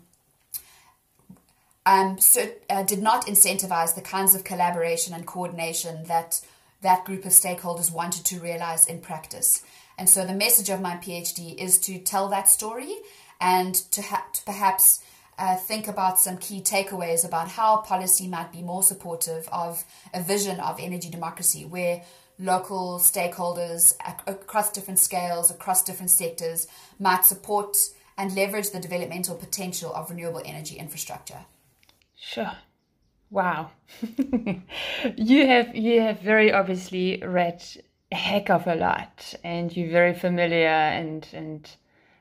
um, 1.88 2.20
so, 2.20 2.50
uh, 2.70 2.84
did 2.84 3.02
not 3.02 3.28
incentivize 3.28 3.96
the 3.96 4.02
kinds 4.02 4.36
of 4.36 4.44
collaboration 4.44 5.14
and 5.14 5.26
coordination 5.26 6.04
that 6.06 6.42
that 6.81 7.05
group 7.05 7.25
of 7.25 7.31
stakeholders 7.31 7.91
wanted 7.91 8.25
to 8.25 8.39
realize 8.39 8.86
in 8.86 9.00
practice. 9.00 9.63
And 9.98 10.10
so 10.10 10.25
the 10.25 10.34
message 10.34 10.69
of 10.69 10.81
my 10.81 10.96
PhD 10.98 11.55
is 11.57 11.79
to 11.79 11.98
tell 11.98 12.27
that 12.29 12.48
story 12.48 12.96
and 13.41 13.74
to, 13.91 14.01
ha- 14.01 14.25
to 14.34 14.43
perhaps 14.43 15.01
uh, 15.39 15.55
think 15.55 15.88
about 15.88 16.19
some 16.19 16.38
key 16.38 16.62
takeaways 16.62 17.25
about 17.25 17.48
how 17.50 17.77
policy 17.77 18.27
might 18.27 18.51
be 18.51 18.62
more 18.62 18.84
supportive 18.84 19.48
of 19.51 19.84
a 20.13 20.22
vision 20.22 20.60
of 20.60 20.79
energy 20.79 21.10
democracy 21.10 21.65
where 21.65 22.03
local 22.39 23.00
stakeholders 23.00 23.96
ac- 24.07 24.17
across 24.27 24.72
different 24.72 25.00
scales, 25.00 25.50
across 25.50 25.84
different 25.84 26.12
sectors 26.12 26.67
might 27.00 27.25
support 27.25 27.77
and 28.17 28.36
leverage 28.36 28.72
the 28.72 28.79
developmental 28.79 29.36
potential 29.36 29.93
of 29.93 30.10
renewable 30.10 30.41
energy 30.46 30.75
infrastructure. 30.75 31.46
Sure. 32.19 32.51
Wow. 33.29 33.72
you 35.15 35.48
have 35.48 35.75
you 35.75 36.01
have 36.01 36.22
very 36.22 36.51
obviously 36.51 37.22
read 37.25 37.63
a 38.12 38.15
heck 38.15 38.50
of 38.50 38.67
a 38.67 38.75
lot 38.75 39.34
and 39.43 39.75
you're 39.75 39.91
very 39.91 40.13
familiar 40.13 40.67
and 40.67 41.27
and 41.34 41.69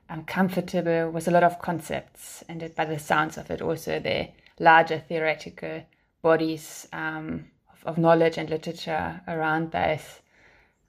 um, 0.09 0.25
comfortable 0.25 1.11
with 1.11 1.29
a 1.29 1.31
lot 1.31 1.45
of 1.45 1.61
concepts 1.61 2.43
and 2.49 2.63
it, 2.63 2.75
by 2.77 2.85
the 2.85 2.99
sounds 2.99 3.39
of 3.39 3.51
it 3.51 3.61
also 3.63 4.01
the 4.01 4.29
larger 4.59 4.99
theoretical 4.99 5.83
bodies 6.23 6.89
um, 6.93 7.47
of, 7.73 7.87
of, 7.87 7.99
knowledge 7.99 8.39
and 8.39 8.51
literature 8.51 9.21
around 9.29 9.71
this. 9.73 10.21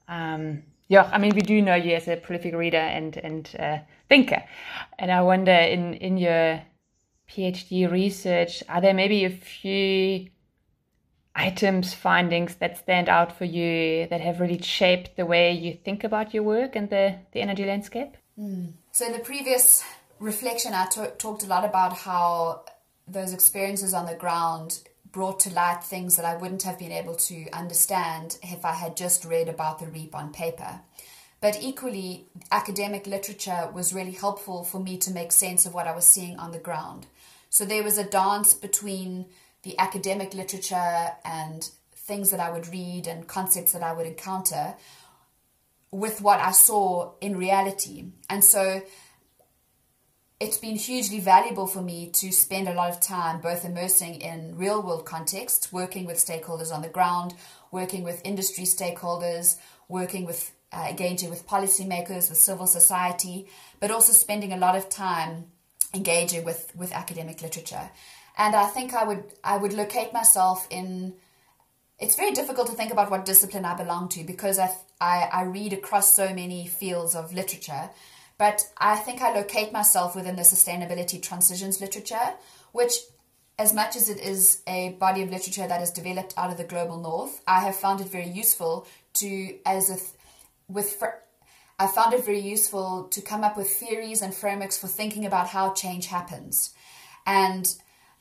Um, 0.08 0.62
yeah, 0.88 1.08
I 1.12 1.18
mean, 1.18 1.34
we 1.34 1.42
do 1.42 1.60
know 1.60 1.74
you 1.74 1.94
as 1.94 2.08
a 2.08 2.16
prolific 2.16 2.54
reader 2.54 2.78
and 2.78 3.16
and 3.18 3.54
uh, 3.58 3.78
thinker, 4.08 4.42
and 4.98 5.12
I 5.12 5.20
wonder 5.20 5.52
in 5.52 5.94
in 5.94 6.16
your 6.16 6.62
PhD 7.28 7.90
research, 7.90 8.62
are 8.68 8.80
there 8.80 8.94
maybe 8.94 9.24
a 9.24 9.30
few 9.30 10.28
items, 11.34 11.94
findings 11.94 12.56
that 12.56 12.78
stand 12.78 13.08
out 13.08 13.36
for 13.36 13.44
you 13.44 14.06
that 14.08 14.20
have 14.20 14.40
really 14.40 14.60
shaped 14.60 15.16
the 15.16 15.26
way 15.26 15.52
you 15.52 15.74
think 15.84 16.02
about 16.04 16.34
your 16.34 16.42
work 16.42 16.74
and 16.74 16.90
the 16.90 17.16
the 17.32 17.40
energy 17.40 17.64
landscape? 17.64 18.16
Mm. 18.38 18.72
So 18.92 19.06
in 19.06 19.12
the 19.12 19.20
previous 19.20 19.84
reflection, 20.18 20.72
I 20.74 20.86
talked 20.86 21.44
a 21.44 21.46
lot 21.46 21.64
about 21.64 21.92
how 21.98 22.64
those 23.06 23.32
experiences 23.32 23.94
on 23.94 24.06
the 24.06 24.14
ground 24.14 24.80
brought 25.12 25.40
to 25.40 25.50
light 25.50 25.82
things 25.82 26.16
that 26.16 26.24
I 26.24 26.36
wouldn't 26.36 26.64
have 26.64 26.78
been 26.78 26.92
able 26.92 27.14
to 27.14 27.48
understand 27.52 28.38
if 28.42 28.64
I 28.64 28.72
had 28.72 28.96
just 28.96 29.24
read 29.24 29.48
about 29.48 29.78
the 29.78 29.86
REAP 29.86 30.14
on 30.14 30.32
paper. 30.32 30.80
But 31.40 31.58
equally, 31.62 32.26
academic 32.50 33.06
literature 33.06 33.70
was 33.72 33.94
really 33.94 34.12
helpful 34.12 34.64
for 34.64 34.80
me 34.80 34.98
to 34.98 35.12
make 35.12 35.30
sense 35.30 35.66
of 35.66 35.72
what 35.72 35.86
I 35.86 35.94
was 35.94 36.04
seeing 36.04 36.36
on 36.38 36.50
the 36.50 36.58
ground. 36.58 37.06
So 37.50 37.64
there 37.64 37.82
was 37.82 37.98
a 37.98 38.04
dance 38.04 38.54
between 38.54 39.26
the 39.62 39.78
academic 39.78 40.34
literature 40.34 41.08
and 41.24 41.68
things 41.94 42.30
that 42.30 42.40
I 42.40 42.50
would 42.50 42.68
read 42.68 43.06
and 43.06 43.26
concepts 43.26 43.72
that 43.72 43.82
I 43.82 43.92
would 43.92 44.06
encounter 44.06 44.74
with 45.90 46.20
what 46.20 46.40
I 46.40 46.52
saw 46.52 47.12
in 47.20 47.36
reality. 47.36 48.06
And 48.28 48.44
so 48.44 48.82
it's 50.40 50.58
been 50.58 50.76
hugely 50.76 51.18
valuable 51.20 51.66
for 51.66 51.82
me 51.82 52.10
to 52.10 52.30
spend 52.30 52.68
a 52.68 52.74
lot 52.74 52.90
of 52.90 53.00
time 53.00 53.40
both 53.40 53.64
immersing 53.64 54.20
in 54.20 54.56
real 54.56 54.80
world 54.82 55.04
context, 55.04 55.72
working 55.72 56.04
with 56.04 56.16
stakeholders 56.16 56.72
on 56.72 56.82
the 56.82 56.88
ground, 56.88 57.34
working 57.72 58.04
with 58.04 58.20
industry 58.24 58.64
stakeholders, 58.64 59.56
working 59.88 60.24
with 60.24 60.52
uh, 60.70 60.86
engaging 60.90 61.30
with 61.30 61.46
policymakers, 61.46 62.28
with 62.28 62.36
civil 62.36 62.66
society, 62.66 63.48
but 63.80 63.90
also 63.90 64.12
spending 64.12 64.52
a 64.52 64.56
lot 64.56 64.76
of 64.76 64.88
time 64.88 65.46
engaging 65.94 66.44
with, 66.44 66.72
with 66.76 66.92
academic 66.92 67.42
literature. 67.42 67.90
And 68.36 68.54
I 68.54 68.66
think 68.66 68.94
I 68.94 69.04
would 69.04 69.24
I 69.42 69.56
would 69.56 69.72
locate 69.72 70.12
myself 70.12 70.66
in 70.70 71.14
it's 71.98 72.14
very 72.14 72.30
difficult 72.30 72.68
to 72.68 72.74
think 72.74 72.92
about 72.92 73.10
what 73.10 73.24
discipline 73.24 73.64
I 73.64 73.74
belong 73.74 74.08
to 74.10 74.22
because 74.22 74.60
I, 74.60 74.70
I, 75.00 75.28
I 75.32 75.42
read 75.42 75.72
across 75.72 76.14
so 76.14 76.32
many 76.32 76.68
fields 76.68 77.16
of 77.16 77.34
literature 77.34 77.90
but 78.38 78.70
I 78.78 78.96
think 78.96 79.20
I 79.20 79.34
locate 79.34 79.72
myself 79.72 80.14
within 80.14 80.36
the 80.36 80.42
sustainability 80.42 81.20
transitions 81.20 81.80
literature, 81.80 82.34
which, 82.70 82.94
as 83.58 83.74
much 83.74 83.96
as 83.96 84.08
it 84.08 84.20
is 84.20 84.62
a 84.68 84.90
body 85.00 85.22
of 85.22 85.30
literature 85.30 85.66
that 85.66 85.82
is 85.82 85.90
developed 85.90 86.34
out 86.36 86.52
of 86.52 86.56
the 86.56 86.64
global 86.64 86.98
north, 86.98 87.42
I 87.48 87.60
have 87.60 87.74
found 87.74 88.00
it 88.00 88.06
very 88.06 88.28
useful 88.28 88.86
to, 89.14 89.58
as 89.66 89.90
a, 89.90 90.72
with, 90.72 91.02
I 91.78 91.86
found 91.86 92.12
it 92.12 92.24
very 92.24 92.40
useful 92.40 93.04
to 93.10 93.20
come 93.20 93.44
up 93.44 93.56
with 93.56 93.70
theories 93.70 94.20
and 94.20 94.34
frameworks 94.34 94.76
for 94.76 94.88
thinking 94.88 95.24
about 95.24 95.48
how 95.48 95.72
change 95.72 96.06
happens. 96.06 96.74
And 97.24 97.72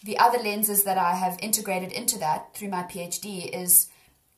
the 0.04 0.20
other 0.20 0.38
lenses 0.38 0.84
that 0.84 0.98
I 0.98 1.16
have 1.16 1.40
integrated 1.42 1.92
into 1.92 2.20
that 2.20 2.54
through 2.54 2.70
my 2.70 2.84
PhD 2.84 3.50
is 3.52 3.88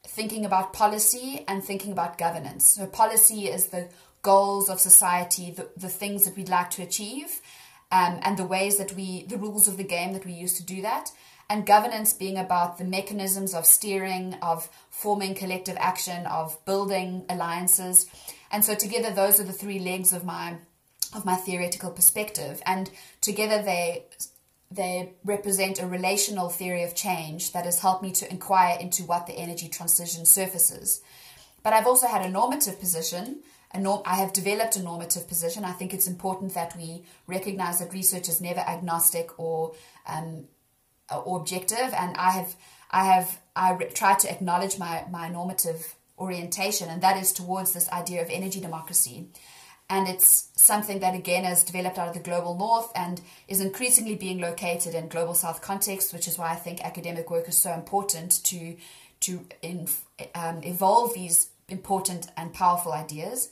thinking 0.08 0.46
about 0.46 0.72
policy 0.72 1.44
and 1.48 1.64
thinking 1.64 1.92
about 1.92 2.18
governance. 2.18 2.66
So, 2.66 2.88
policy 2.88 3.48
is 3.48 3.68
the 3.68 3.90
goals 4.22 4.70
of 4.70 4.80
society, 4.80 5.52
the, 5.52 5.70
the 5.76 5.90
things 5.90 6.26
that 6.26 6.38
we'd 6.38 6.50
like 6.50 6.70
to 6.72 6.84
achieve, 6.84 7.42
um, 7.92 8.20
and 8.22 8.38
the 8.38 8.46
ways 8.46 8.78
that 8.78 8.94
we, 8.94 9.26
the 9.26 9.38
rules 9.38 9.68
of 9.68 9.78
the 9.78 9.84
game 9.84 10.14
that 10.14 10.26
we 10.26 10.32
use 10.32 10.54
to 10.58 10.64
do 10.64 10.82
that. 10.82 11.12
And 11.50 11.66
governance 11.66 12.14
being 12.14 12.38
about 12.38 12.78
the 12.78 12.86
mechanisms 12.86 13.56
of 13.56 13.66
steering, 13.66 14.36
of 14.42 14.70
forming 14.90 15.34
collective 15.34 15.78
action, 15.80 16.26
of 16.28 16.64
building 16.66 17.26
alliances. 17.28 18.06
And 18.52 18.64
so 18.64 18.76
together 18.76 19.12
those 19.12 19.40
are 19.40 19.44
the 19.44 19.54
three 19.54 19.80
legs 19.80 20.14
of 20.14 20.24
my 20.26 20.58
of 21.16 21.26
my 21.26 21.36
theoretical 21.36 21.90
perspective. 21.90 22.62
And 22.66 22.90
together 23.22 23.62
they 23.62 24.06
they 24.72 25.14
represent 25.26 25.82
a 25.82 25.88
relational 25.88 26.50
theory 26.50 26.84
of 26.84 26.94
change 26.94 27.54
that 27.54 27.66
has 27.66 27.80
helped 27.80 28.04
me 28.04 28.12
to 28.12 28.30
inquire 28.30 28.78
into 28.80 29.04
what 29.04 29.26
the 29.26 29.34
energy 29.34 29.68
transition 29.68 30.26
surfaces. 30.26 31.02
But 31.64 31.74
I've 31.74 31.88
also 31.88 32.08
had 32.08 32.24
a 32.24 32.30
normative 32.30 32.80
position 32.80 33.42
a 33.72 33.80
norm, 33.80 34.02
I 34.06 34.16
have 34.16 34.34
developed 34.34 34.76
a 34.76 34.84
normative 34.84 35.28
position. 35.28 35.64
I 35.64 35.74
think 35.74 35.94
it's 35.94 36.08
important 36.08 36.54
that 36.56 36.76
we 36.76 37.04
recognize 37.28 37.80
that 37.80 37.94
research 37.94 38.28
is 38.28 38.42
never 38.42 38.62
agnostic 38.62 39.38
or 39.40 39.74
um, 40.08 40.46
or 41.12 41.40
objective, 41.40 41.94
and 41.94 42.16
I 42.18 42.32
have 42.32 42.56
I 42.92 43.06
have 43.06 43.42
I 43.56 43.74
re- 43.74 43.90
tried 43.90 44.20
to 44.20 44.32
acknowledge 44.32 44.80
my 44.80 45.06
my 45.12 45.30
normative 45.30 45.96
orientation, 46.20 46.90
and 46.90 47.02
that 47.02 47.18
is 47.18 47.32
towards 47.32 47.72
this 47.72 47.90
idea 47.92 48.22
of 48.22 48.30
energy 48.30 48.60
democracy. 48.60 49.30
And 49.90 50.08
it's 50.08 50.50
something 50.56 51.00
that 51.00 51.16
again 51.16 51.46
has 51.46 51.64
developed 51.64 51.98
out 51.98 52.10
of 52.10 52.14
the 52.14 52.20
global 52.20 52.56
north 52.56 52.92
and 52.96 53.22
is 53.48 53.60
increasingly 53.60 54.16
being 54.16 54.40
located 54.40 54.94
in 54.94 55.08
global 55.08 55.34
south 55.34 55.62
context, 55.62 56.14
which 56.14 56.28
is 56.28 56.38
why 56.38 56.52
I 56.52 56.56
think 56.56 56.82
academic 56.82 57.32
work 57.32 57.48
is 57.48 57.58
so 57.58 57.74
important 57.74 58.44
to 58.46 58.78
to 59.22 59.46
in, 59.62 59.88
um, 60.36 60.62
evolve 60.64 61.14
these 61.14 61.50
important 61.68 62.28
and 62.38 62.54
powerful 62.54 62.94
ideas. 62.94 63.50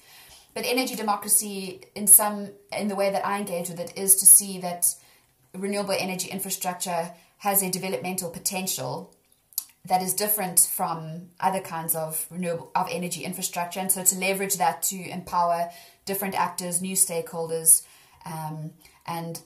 But 0.54 0.66
energy 0.66 0.96
democracy, 0.96 1.82
in 1.96 2.08
some 2.08 2.50
in 2.72 2.88
the 2.88 2.96
way 2.96 3.10
that 3.10 3.26
I 3.26 3.40
engage 3.40 3.70
with 3.70 3.80
it, 3.80 3.94
is 3.96 4.16
to 4.18 4.26
see 4.26 4.60
that 4.60 4.96
renewable 5.54 5.96
energy 5.98 6.30
infrastructure 6.30 7.14
has 7.40 7.62
a 7.62 7.70
developmental 7.70 8.30
potential 8.30 9.14
that 9.88 10.02
is 10.02 10.14
different 10.14 10.60
from 10.60 11.30
other 11.40 11.62
kinds 11.62 11.96
of 11.96 12.28
renewable 12.30 12.72
of 12.76 12.88
energy 12.92 13.24
infrastructure, 13.24 13.80
and 13.80 13.92
so 13.92 14.04
to 14.04 14.16
leverage 14.18 14.56
that 14.58 14.84
to 14.84 15.10
empower 15.10 15.70
different 16.06 16.36
actors, 16.36 16.82
new 16.82 16.96
stakeholders, 16.96 17.84
um, 18.26 18.72
and 19.06 19.42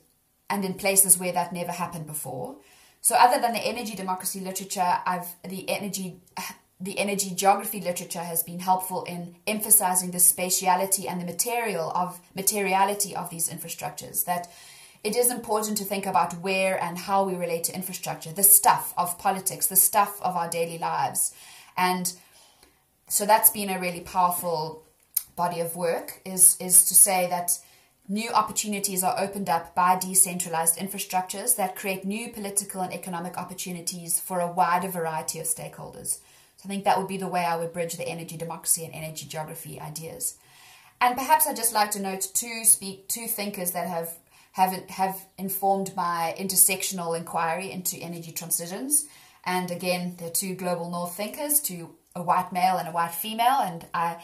and 0.49 0.65
in 0.65 0.73
places 0.73 1.17
where 1.17 1.31
that 1.31 1.53
never 1.53 1.71
happened 1.71 2.07
before. 2.07 2.57
So, 3.01 3.15
other 3.15 3.41
than 3.41 3.53
the 3.53 3.59
energy 3.59 3.95
democracy 3.95 4.39
literature, 4.39 4.99
I've 5.05 5.27
the 5.43 5.69
energy 5.69 6.21
the 6.81 6.97
energy 6.97 7.35
geography 7.35 7.79
literature 7.79 8.23
has 8.23 8.41
been 8.41 8.59
helpful 8.59 9.03
in 9.03 9.35
emphasizing 9.45 10.11
the 10.11 10.17
spatiality 10.17 11.07
and 11.07 11.21
the 11.21 11.25
material 11.25 11.91
of 11.91 12.19
materiality 12.35 13.15
of 13.15 13.29
these 13.29 13.49
infrastructures 13.49 14.25
that 14.25 14.47
it 15.03 15.15
is 15.15 15.31
important 15.31 15.77
to 15.77 15.83
think 15.83 16.05
about 16.05 16.33
where 16.41 16.81
and 16.81 16.97
how 16.97 17.23
we 17.23 17.35
relate 17.35 17.63
to 17.65 17.75
infrastructure 17.75 18.31
the 18.31 18.43
stuff 18.43 18.93
of 18.97 19.17
politics 19.17 19.67
the 19.67 19.75
stuff 19.75 20.21
of 20.21 20.35
our 20.35 20.49
daily 20.49 20.77
lives 20.77 21.33
and 21.77 22.13
so 23.07 23.25
that's 23.25 23.49
been 23.49 23.69
a 23.69 23.79
really 23.79 24.01
powerful 24.01 24.83
body 25.35 25.59
of 25.59 25.75
work 25.75 26.21
is 26.25 26.57
is 26.59 26.85
to 26.85 26.93
say 26.93 27.27
that 27.29 27.57
new 28.07 28.29
opportunities 28.31 29.03
are 29.03 29.19
opened 29.19 29.49
up 29.49 29.73
by 29.73 29.97
decentralized 29.97 30.77
infrastructures 30.77 31.55
that 31.55 31.75
create 31.75 32.03
new 32.03 32.29
political 32.29 32.81
and 32.81 32.93
economic 32.93 33.37
opportunities 33.37 34.19
for 34.19 34.39
a 34.39 34.51
wider 34.51 34.89
variety 34.89 35.39
of 35.39 35.45
stakeholders 35.45 36.19
so 36.61 36.67
I 36.67 36.69
think 36.69 36.83
that 36.83 36.99
would 36.99 37.07
be 37.07 37.17
the 37.17 37.27
way 37.27 37.43
I 37.43 37.55
would 37.55 37.73
bridge 37.73 37.97
the 37.97 38.07
energy 38.07 38.37
democracy 38.37 38.85
and 38.85 38.93
energy 38.93 39.25
geography 39.25 39.79
ideas. 39.79 40.37
And 40.99 41.15
perhaps 41.15 41.47
I'd 41.47 41.55
just 41.55 41.73
like 41.73 41.89
to 41.91 41.99
note 41.99 42.27
two 42.35 42.63
speak 42.65 43.07
two 43.07 43.25
thinkers 43.25 43.71
that 43.71 43.87
have 43.87 44.13
have 44.51 44.73
have 44.89 45.25
informed 45.37 45.95
my 45.95 46.35
intersectional 46.37 47.17
inquiry 47.17 47.71
into 47.71 47.97
energy 47.97 48.31
transitions. 48.31 49.05
And 49.43 49.71
again, 49.71 50.15
they're 50.19 50.29
two 50.29 50.55
global 50.55 50.89
north 50.89 51.15
thinkers, 51.15 51.59
two 51.59 51.95
a 52.15 52.21
white 52.21 52.51
male 52.51 52.77
and 52.77 52.87
a 52.87 52.91
white 52.91 53.15
female. 53.15 53.59
And 53.61 53.85
I, 53.93 54.21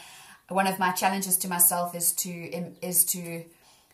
one 0.48 0.66
of 0.66 0.78
my 0.78 0.92
challenges 0.92 1.36
to 1.38 1.48
myself 1.48 1.94
is 1.94 2.12
to 2.12 2.30
is 2.30 3.04
to 3.06 3.44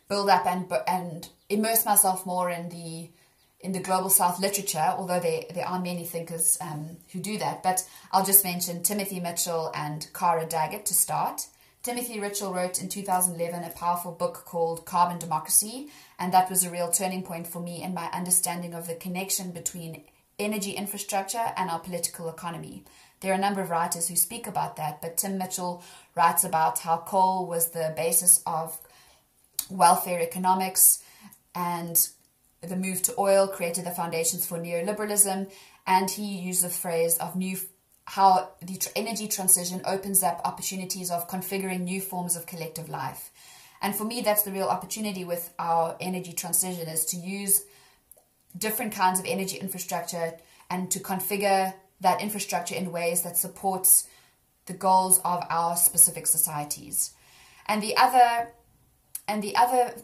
build 0.09 0.29
up 0.29 0.47
and 0.47 0.71
and 0.87 1.29
immerse 1.49 1.85
myself 1.85 2.27
more 2.27 2.51
in 2.51 2.69
the 2.69 3.11
in 3.61 3.73
the 3.73 3.81
global 3.81 4.11
south 4.11 4.39
literature, 4.39 4.93
although 4.99 5.21
there, 5.21 5.45
there 5.55 5.67
are 5.67 5.81
many 5.81 6.05
thinkers 6.05 6.59
um, 6.61 6.99
who 7.13 7.19
do 7.19 7.39
that. 7.39 7.63
But 7.63 7.89
I'll 8.13 8.25
just 8.25 8.45
mention 8.45 8.83
Timothy 8.83 9.21
Mitchell 9.21 9.73
and 9.75 10.07
Cara 10.13 10.45
Daggett 10.45 10.85
to 10.87 10.95
start. 10.95 11.47
Timothy 11.85 12.19
Mitchell 12.19 12.55
wrote 12.55 12.81
in 12.81 12.89
2011 12.89 13.63
a 13.63 13.69
powerful 13.75 14.11
book 14.11 14.47
called 14.47 14.87
Carbon 14.87 15.19
Democracy, 15.19 15.91
and 16.19 16.33
that 16.33 16.49
was 16.49 16.65
a 16.65 16.71
real 16.71 16.91
turning 16.91 17.23
point 17.23 17.47
for 17.47 17.61
me 17.61 17.83
in 17.83 17.93
my 17.93 18.09
understanding 18.11 18.73
of 18.73 18.87
the 18.87 18.95
connection 18.95 19.51
between 19.51 20.03
energy 20.39 20.71
infrastructure 20.71 21.53
and 21.59 21.69
our 21.69 21.79
political 21.79 22.31
economy. 22.31 22.85
There 23.21 23.33
are 23.33 23.37
a 23.37 23.39
number 23.39 23.61
of 23.61 23.69
writers 23.69 24.09
who 24.09 24.17
speak 24.17 24.47
about 24.47 24.77
that, 24.77 25.03
but 25.03 25.19
Tim 25.19 25.37
Mitchell 25.37 25.85
writes 26.15 26.43
about 26.43 26.79
how 26.79 26.97
coal 26.97 27.47
was 27.47 27.73
the 27.73 27.93
basis 27.95 28.43
of 28.47 28.81
welfare 29.69 30.21
economics 30.21 31.03
and 31.55 32.09
the 32.63 32.77
move 32.77 33.03
to 33.03 33.15
oil 33.19 33.47
created 33.47 33.85
the 33.85 33.91
foundations 33.91 34.47
for 34.47 34.59
neoliberalism, 34.59 35.53
and 35.87 36.11
he 36.11 36.39
used 36.39 36.65
the 36.65 36.71
phrase 36.71 37.19
of 37.19 37.37
new 37.37 37.59
how 38.07 38.51
the 38.61 38.79
energy 38.97 39.29
transition 39.29 39.81
opens 39.85 40.23
up 40.23 40.41
opportunities 40.45 41.11
of 41.11 41.29
configuring 41.29 41.81
new 41.81 42.01
forms 42.01 42.37
of 42.37 42.47
collective 42.47 42.89
life. 42.89 43.31
And 43.81 43.95
for 43.95 44.05
me, 44.05 44.21
that's 44.21 44.43
the 44.43 44.53
real 44.53 44.69
opportunity 44.69 45.25
with 45.25 45.53
our 45.59 45.97
energy 46.01 46.33
transition 46.33 46.89
is 46.89 47.05
to 47.07 47.17
use 47.17 47.65
different 48.57 48.93
kinds 48.93 49.19
of 49.19 49.27
energy 49.27 49.57
infrastructure 49.57 50.35
and 50.71 50.91
to 50.91 51.01
configure 51.01 51.75
that 52.01 52.21
infrastructure 52.21 52.75
in 52.75 52.93
ways 52.93 53.23
that 53.23 53.37
supports 53.37 54.07
the 54.67 54.73
goals 54.73 55.19
of 55.25 55.45
our 55.51 55.77
specific 55.77 56.27
societies. 56.27 57.13
And 57.67 57.83
the 57.83 57.97
other 57.97 58.53
and 59.27 59.43
the 59.43 59.57
other 59.57 59.95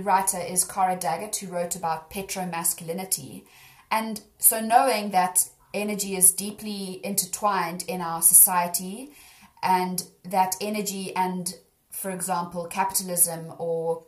writer 0.00 0.40
is 0.40 0.64
Cara 0.64 0.96
Daggett, 0.96 1.36
who 1.36 1.46
wrote 1.46 1.76
about 1.76 2.10
petromasculinity. 2.10 3.44
And 3.90 4.20
so, 4.38 4.60
knowing 4.60 5.10
that 5.10 5.48
energy 5.76 6.16
is 6.16 6.32
deeply 6.32 7.00
intertwined 7.04 7.84
in 7.86 8.00
our 8.00 8.22
society, 8.22 9.10
and 9.62 10.02
that 10.24 10.56
energy 10.60 11.14
and, 11.14 11.54
for 11.90 12.10
example, 12.10 12.66
capitalism 12.66 13.52
or 13.58 14.04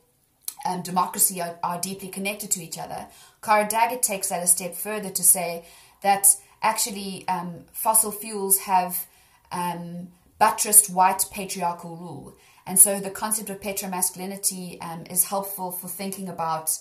um, 0.67 0.83
democracy 0.83 1.41
are, 1.41 1.59
are 1.63 1.81
deeply 1.81 2.09
connected 2.09 2.51
to 2.53 2.63
each 2.63 2.79
other, 2.79 3.07
Cara 3.43 3.69
Daggett 3.69 4.03
takes 4.03 4.29
that 4.29 4.43
a 4.43 4.47
step 4.47 4.75
further 4.75 5.11
to 5.11 5.23
say 5.23 5.65
that 6.03 6.27
actually 6.63 7.27
um, 7.29 7.65
fossil 7.73 8.11
fuels 8.11 8.59
have 8.59 9.07
um, 9.53 10.09
buttressed 10.39 10.91
white 10.91 11.25
patriarchal 11.33 11.97
rule. 11.97 12.37
And 12.67 12.79
so 12.79 13.01
the 13.01 13.11
concept 13.11 13.51
of 13.51 13.61
petromasculinity 13.61 14.83
um, 14.83 15.05
is 15.09 15.25
helpful 15.25 15.71
for 15.73 15.89
thinking 15.89 16.29
about 16.29 16.79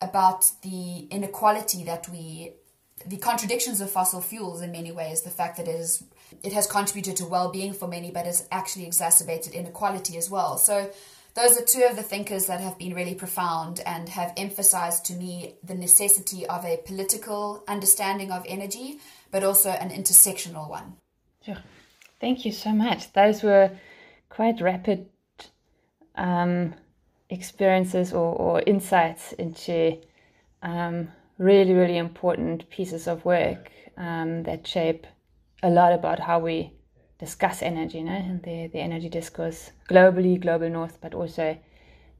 about 0.00 0.52
the 0.62 1.08
inequality 1.10 1.82
that 1.82 2.08
we 2.08 2.52
the 3.06 3.16
contradictions 3.16 3.80
of 3.80 3.90
fossil 3.90 4.20
fuels 4.20 4.62
in 4.62 4.72
many 4.72 4.92
ways 4.92 5.22
the 5.22 5.30
fact 5.30 5.56
that 5.56 5.68
it 5.68 5.74
is 5.74 6.04
it 6.42 6.52
has 6.52 6.66
contributed 6.66 7.16
to 7.16 7.24
well-being 7.24 7.72
for 7.72 7.88
many 7.88 8.10
but 8.10 8.26
has 8.26 8.46
actually 8.50 8.86
exacerbated 8.86 9.54
inequality 9.54 10.16
as 10.16 10.30
well. 10.30 10.58
So 10.58 10.90
those 11.34 11.58
are 11.58 11.64
two 11.64 11.86
of 11.88 11.96
the 11.96 12.02
thinkers 12.02 12.46
that 12.46 12.60
have 12.60 12.78
been 12.78 12.94
really 12.94 13.14
profound 13.14 13.80
and 13.86 14.08
have 14.08 14.32
emphasized 14.36 15.04
to 15.06 15.14
me 15.14 15.54
the 15.62 15.74
necessity 15.74 16.46
of 16.46 16.64
a 16.64 16.80
political 16.84 17.62
understanding 17.68 18.30
of 18.30 18.44
energy 18.48 18.98
but 19.30 19.44
also 19.44 19.70
an 19.70 19.90
intersectional 19.90 20.68
one. 20.68 20.96
Sure 21.44 21.58
thank 22.20 22.44
you 22.44 22.52
so 22.52 22.72
much. 22.72 23.12
Those 23.12 23.42
were 23.42 23.70
quite 24.28 24.60
rapid 24.60 25.06
um, 26.14 26.74
experiences 27.30 28.12
or, 28.12 28.34
or, 28.34 28.62
insights 28.66 29.32
into 29.32 29.98
um, 30.62 31.08
really, 31.38 31.72
really 31.72 31.96
important 31.96 32.68
pieces 32.68 33.06
of 33.06 33.24
work 33.24 33.70
um, 33.96 34.42
that 34.42 34.66
shape 34.66 35.06
a 35.62 35.70
lot 35.70 35.92
about 35.92 36.20
how 36.20 36.38
we 36.38 36.72
discuss 37.18 37.62
energy, 37.62 37.98
and 37.98 38.42
the, 38.42 38.68
the 38.68 38.78
energy 38.78 39.08
discourse 39.08 39.72
globally, 39.88 40.40
global 40.40 40.68
north, 40.68 40.98
but 41.00 41.14
also 41.14 41.58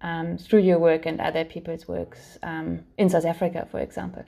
um, 0.00 0.38
through 0.38 0.60
your 0.60 0.78
work 0.78 1.06
and 1.06 1.20
other 1.20 1.44
people's 1.44 1.86
works 1.86 2.38
um, 2.42 2.80
in 2.96 3.08
South 3.08 3.24
Africa, 3.24 3.66
for 3.70 3.80
example. 3.80 4.24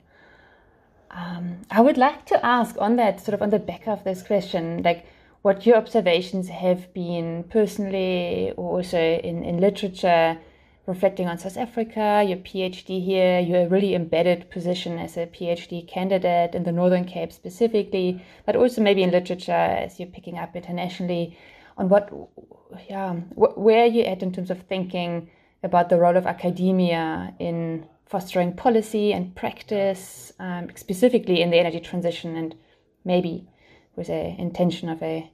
Um, 1.11 1.61
I 1.69 1.81
would 1.81 1.97
like 1.97 2.25
to 2.27 2.45
ask 2.45 2.75
on 2.79 2.95
that, 2.95 3.19
sort 3.19 3.33
of 3.33 3.41
on 3.41 3.49
the 3.49 3.59
back 3.59 3.87
of 3.87 4.03
this 4.05 4.23
question, 4.23 4.81
like 4.83 5.05
what 5.41 5.65
your 5.65 5.75
observations 5.75 6.49
have 6.49 6.93
been 6.93 7.43
personally 7.49 8.53
or 8.55 8.77
also 8.77 8.97
in, 8.97 9.43
in 9.43 9.59
literature 9.59 10.37
reflecting 10.87 11.27
on 11.27 11.37
South 11.37 11.57
Africa, 11.57 12.23
your 12.27 12.37
PhD 12.37 13.03
here, 13.03 13.39
your 13.39 13.67
really 13.67 13.93
embedded 13.93 14.49
position 14.49 14.97
as 14.97 15.15
a 15.15 15.27
PhD 15.27 15.87
candidate 15.87 16.55
in 16.55 16.63
the 16.63 16.71
Northern 16.71 17.05
Cape 17.05 17.31
specifically, 17.31 18.23
but 18.45 18.55
also 18.55 18.81
maybe 18.81 19.03
in 19.03 19.11
literature 19.11 19.51
as 19.51 19.99
you're 19.99 20.09
picking 20.09 20.37
up 20.37 20.55
internationally, 20.55 21.37
on 21.77 21.87
what, 21.89 22.11
yeah, 22.89 23.13
where 23.35 23.83
are 23.83 23.87
you 23.87 24.03
at 24.03 24.23
in 24.23 24.31
terms 24.31 24.51
of 24.51 24.61
thinking 24.63 25.29
about 25.63 25.89
the 25.89 25.97
role 25.97 26.17
of 26.17 26.25
academia 26.25 27.33
in 27.39 27.85
fostering 28.05 28.53
policy 28.53 29.13
and 29.13 29.35
practice, 29.35 30.33
um, 30.39 30.67
specifically 30.75 31.41
in 31.41 31.49
the 31.49 31.59
energy 31.59 31.79
transition 31.79 32.35
and 32.35 32.55
maybe 33.05 33.47
with 33.95 34.09
a 34.09 34.35
intention 34.37 34.89
of 34.89 35.01
a 35.01 35.31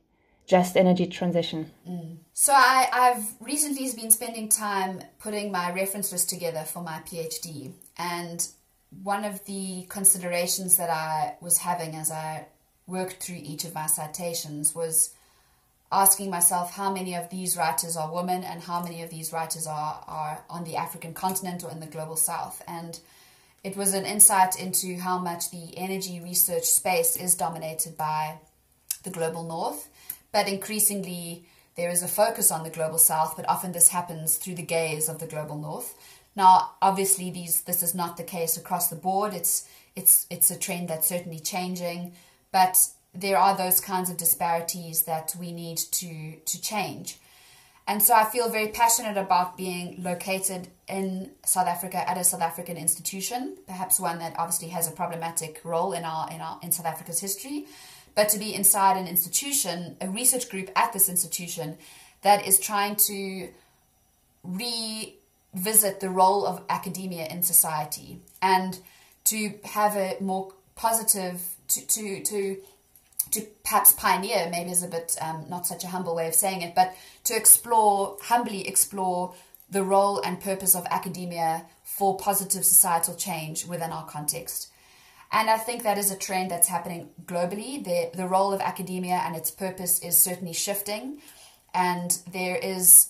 just 0.48 0.78
energy 0.78 1.06
transition. 1.06 1.70
Mm. 1.88 2.18
So 2.34 2.54
I, 2.56 2.88
I've 2.92 3.26
recently 3.42 3.92
been 3.94 4.12
spending 4.12 4.48
time 4.48 5.02
putting 5.20 5.52
my 5.52 5.74
reference 5.74 6.12
list 6.12 6.30
together 6.30 6.62
for 6.62 6.82
my 6.82 7.02
PhD, 7.06 7.74
and 7.98 8.48
one 9.04 9.26
of 9.26 9.46
the 9.46 9.86
considerations 9.90 10.78
that 10.78 10.90
I 10.90 11.36
was 11.42 11.58
having 11.58 11.96
as 11.96 12.10
I 12.10 12.48
worked 12.88 13.22
through 13.22 13.42
each 13.44 13.66
of 13.66 13.76
my 13.76 13.86
citations 13.86 14.74
was 14.74 15.14
asking 15.92 16.30
myself 16.30 16.74
how 16.74 16.94
many 16.94 17.16
of 17.16 17.30
these 17.30 17.58
writers 17.58 17.98
are 17.98 18.14
women 18.14 18.44
and 18.44 18.62
how 18.62 18.82
many 18.82 19.04
of 19.04 19.10
these 19.10 19.34
writers 19.34 19.68
are, 19.68 20.04
are 20.08 20.44
on 20.50 20.64
the 20.64 20.78
African 20.78 21.14
continent 21.14 21.64
or 21.64 21.72
in 21.72 21.82
the 21.82 21.86
global 21.86 22.16
south. 22.16 22.62
And 22.68 22.98
it 23.64 23.76
was 23.76 23.94
an 23.94 24.06
insight 24.06 24.60
into 24.60 24.98
how 24.98 25.18
much 25.18 25.52
the 25.52 25.78
energy 25.78 26.22
research 26.22 26.66
space 26.66 27.18
is 27.18 27.36
dominated 27.36 27.98
by 27.98 28.38
the 29.04 29.10
global 29.10 29.44
north 29.44 29.90
but 30.38 30.48
increasingly 30.48 31.44
there 31.76 31.90
is 31.90 32.04
a 32.04 32.08
focus 32.08 32.52
on 32.52 32.64
the 32.64 32.70
global 32.70 33.00
south, 33.00 33.36
but 33.36 33.50
often 33.50 33.72
this 33.72 33.88
happens 33.88 34.38
through 34.38 34.54
the 34.54 34.62
gaze 34.62 35.10
of 35.10 35.18
the 35.18 35.26
global 35.26 35.58
north. 35.58 35.96
Now, 36.36 36.74
obviously, 36.80 37.32
these 37.32 37.62
this 37.62 37.82
is 37.82 37.96
not 37.96 38.18
the 38.18 38.24
case 38.24 38.56
across 38.56 38.88
the 38.88 38.96
board. 38.96 39.34
It's 39.34 39.68
it's 39.96 40.28
it's 40.30 40.52
a 40.52 40.60
trend 40.60 40.90
that's 40.90 41.08
certainly 41.08 41.40
changing, 41.40 42.14
but 42.52 42.78
there 43.16 43.40
are 43.40 43.58
those 43.58 43.80
kinds 43.80 44.12
of 44.12 44.18
disparities 44.18 45.06
that 45.06 45.36
we 45.40 45.52
need 45.52 45.80
to 46.02 46.36
to 46.36 46.62
change. 46.62 47.18
And 47.88 48.04
so 48.04 48.14
I 48.14 48.26
feel 48.26 48.48
very 48.50 48.68
passionate 48.68 49.18
about 49.18 49.58
being 49.58 50.04
located 50.04 50.68
in 50.88 51.32
South 51.46 51.68
Africa 51.68 52.08
at 52.08 52.18
a 52.18 52.24
South 52.24 52.42
African 52.42 52.78
institution, 52.78 53.58
perhaps 53.66 54.00
one 54.00 54.20
that 54.20 54.36
obviously 54.38 54.68
has 54.68 54.88
a 54.88 54.92
problematic 54.92 55.62
role 55.64 55.94
in 55.94 56.04
our 56.04 56.30
in 56.30 56.42
our 56.42 56.60
in 56.62 56.72
South 56.72 56.86
Africa's 56.86 57.22
history, 57.22 57.66
but 58.18 58.30
to 58.30 58.40
be 58.40 58.56
inside 58.56 58.98
an 58.98 59.08
institution, 59.08 59.96
a 60.02 60.10
research 60.10 60.50
group 60.50 60.72
at 60.76 60.92
this 60.92 61.08
institution 61.08 61.78
that 62.24 62.48
is 62.48 62.60
trying 62.60 62.96
to 62.96 63.50
revisit 64.44 66.00
the 66.00 66.10
role 66.10 66.44
of 66.44 66.64
academia 66.68 67.28
in 67.28 67.44
society 67.44 68.20
and 68.42 68.80
to 69.24 69.54
have 69.66 69.96
a 69.96 70.18
more 70.20 70.52
positive 70.76 71.44
to 71.68 71.86
to 71.86 72.24
to 72.24 72.58
to 73.30 73.42
perhaps 73.64 73.94
pioneer 73.94 74.48
maybe 74.50 74.72
is 74.72 74.82
a 74.82 74.88
bit 74.88 75.16
um, 75.22 75.46
not 75.48 75.68
such 75.68 75.84
a 75.84 75.88
humble 75.88 76.16
way 76.16 76.28
of 76.28 76.34
saying 76.34 76.62
it 76.62 76.74
but 76.74 76.96
to 77.24 77.36
explore 77.36 78.18
humbly 78.22 78.68
explore 78.68 79.36
the 79.70 79.84
role 79.84 80.22
and 80.22 80.40
purpose 80.40 80.76
of 80.76 80.86
academia 80.90 81.66
for 81.84 82.18
positive 82.18 82.64
societal 82.64 83.16
change 83.16 83.66
within 83.68 83.92
our 83.92 84.06
context 84.06 84.70
and 85.32 85.50
I 85.50 85.58
think 85.58 85.84
that 85.84 85.98
is 85.98 86.12
a 86.12 86.18
trend 86.18 86.52
that's 86.52 86.68
happening 86.68 87.10
globally. 87.26 87.84
The, 87.84 88.12
the 88.16 88.28
role 88.28 88.54
of 88.54 88.62
academia 88.62 89.16
and 89.26 89.36
its 89.36 89.52
purpose 89.52 90.00
is 90.00 90.18
certainly 90.18 90.54
shifting. 90.54 91.22
And 91.74 92.18
there 92.32 92.56
is 92.56 93.10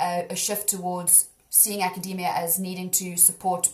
a, 0.00 0.26
a 0.30 0.36
shift 0.36 0.68
towards 0.68 1.28
seeing 1.50 1.82
academia 1.82 2.28
as 2.28 2.58
needing 2.58 2.90
to 2.90 3.16
support 3.16 3.70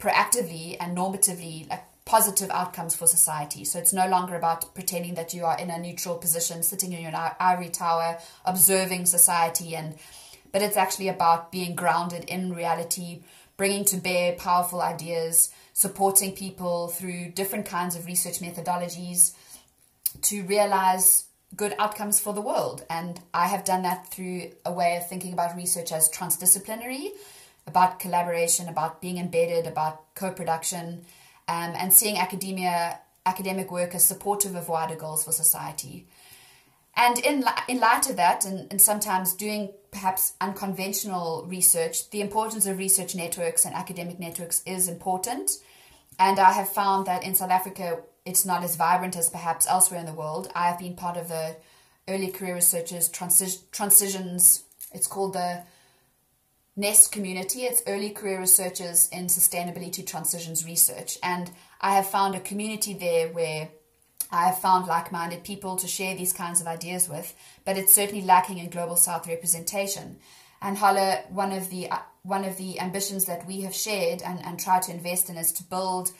proactively 0.00 0.76
and 0.80 0.96
normatively 0.96 1.68
like 1.70 1.84
positive 2.04 2.50
outcomes 2.50 2.96
for 2.96 3.06
society. 3.06 3.64
So 3.64 3.78
it's 3.78 3.92
no 3.92 4.08
longer 4.08 4.34
about 4.34 4.74
pretending 4.74 5.14
that 5.14 5.34
you 5.34 5.44
are 5.44 5.58
in 5.58 5.70
a 5.70 5.78
neutral 5.78 6.16
position, 6.16 6.62
sitting 6.62 6.92
in 6.92 7.02
your 7.02 7.12
ivory 7.38 7.68
tower, 7.68 8.18
observing 8.44 9.06
society, 9.06 9.76
and 9.76 9.96
but 10.50 10.62
it's 10.62 10.78
actually 10.78 11.08
about 11.08 11.52
being 11.52 11.74
grounded 11.74 12.24
in 12.24 12.54
reality, 12.54 13.20
bringing 13.58 13.84
to 13.84 13.98
bear 13.98 14.32
powerful 14.32 14.80
ideas, 14.80 15.50
supporting 15.78 16.32
people 16.32 16.88
through 16.88 17.28
different 17.28 17.64
kinds 17.64 17.94
of 17.94 18.04
research 18.04 18.40
methodologies 18.40 19.32
to 20.20 20.42
realize 20.42 21.26
good 21.54 21.72
outcomes 21.78 22.18
for 22.18 22.34
the 22.34 22.40
world. 22.40 22.84
And 22.90 23.20
I 23.32 23.46
have 23.46 23.64
done 23.64 23.82
that 23.82 24.10
through 24.10 24.50
a 24.66 24.72
way 24.72 24.96
of 24.96 25.08
thinking 25.08 25.32
about 25.32 25.54
research 25.54 25.92
as 25.92 26.10
transdisciplinary, 26.10 27.10
about 27.64 28.00
collaboration, 28.00 28.68
about 28.68 29.00
being 29.00 29.18
embedded, 29.18 29.68
about 29.68 30.12
co 30.16 30.32
production, 30.32 31.04
um, 31.46 31.72
and 31.78 31.92
seeing 31.92 32.18
academia, 32.18 32.98
academic 33.24 33.70
work 33.70 33.94
as 33.94 34.04
supportive 34.04 34.56
of 34.56 34.68
wider 34.68 34.96
goals 34.96 35.22
for 35.22 35.30
society. 35.30 36.08
And 36.96 37.20
in, 37.20 37.44
in 37.68 37.78
light 37.78 38.10
of 38.10 38.16
that, 38.16 38.44
and, 38.44 38.66
and 38.72 38.82
sometimes 38.82 39.32
doing 39.32 39.70
perhaps 39.92 40.32
unconventional 40.40 41.46
research, 41.46 42.10
the 42.10 42.20
importance 42.20 42.66
of 42.66 42.78
research 42.78 43.14
networks 43.14 43.64
and 43.64 43.76
academic 43.76 44.18
networks 44.18 44.60
is 44.66 44.88
important. 44.88 45.52
And 46.18 46.38
I 46.38 46.52
have 46.52 46.68
found 46.68 47.06
that 47.06 47.22
in 47.22 47.34
South 47.34 47.50
Africa, 47.50 48.00
it's 48.24 48.44
not 48.44 48.64
as 48.64 48.76
vibrant 48.76 49.16
as 49.16 49.30
perhaps 49.30 49.66
elsewhere 49.66 50.00
in 50.00 50.06
the 50.06 50.12
world. 50.12 50.50
I 50.54 50.68
have 50.68 50.78
been 50.78 50.96
part 50.96 51.16
of 51.16 51.28
the 51.28 51.56
early 52.08 52.28
career 52.28 52.54
researchers 52.54 53.08
transi- 53.08 53.70
transitions. 53.70 54.64
It's 54.92 55.06
called 55.06 55.34
the 55.34 55.62
Nest 56.76 57.12
community. 57.12 57.62
It's 57.62 57.82
early 57.86 58.10
career 58.10 58.40
researchers 58.40 59.08
in 59.10 59.26
sustainability 59.26 60.06
transitions 60.06 60.64
research. 60.64 61.18
And 61.22 61.50
I 61.80 61.94
have 61.94 62.06
found 62.06 62.34
a 62.34 62.40
community 62.40 62.94
there 62.94 63.28
where 63.28 63.68
I 64.30 64.46
have 64.46 64.58
found 64.58 64.86
like 64.86 65.10
minded 65.10 65.44
people 65.44 65.76
to 65.76 65.88
share 65.88 66.14
these 66.14 66.32
kinds 66.32 66.60
of 66.60 66.66
ideas 66.66 67.08
with, 67.08 67.34
but 67.64 67.78
it's 67.78 67.94
certainly 67.94 68.22
lacking 68.22 68.58
in 68.58 68.70
Global 68.70 68.96
South 68.96 69.26
representation. 69.26 70.18
And 70.60 70.76
Holly, 70.76 71.14
one 71.30 71.52
of 71.52 71.70
the 71.70 71.90
uh, 71.90 71.98
one 72.28 72.44
of 72.44 72.56
the 72.58 72.78
ambitions 72.78 73.24
that 73.24 73.46
we 73.46 73.62
have 73.62 73.74
shared 73.74 74.20
and, 74.22 74.38
and 74.44 74.60
tried 74.60 74.82
to 74.82 74.92
invest 74.92 75.30
in 75.30 75.36
is 75.36 75.50
to 75.52 75.64
build 75.64 76.12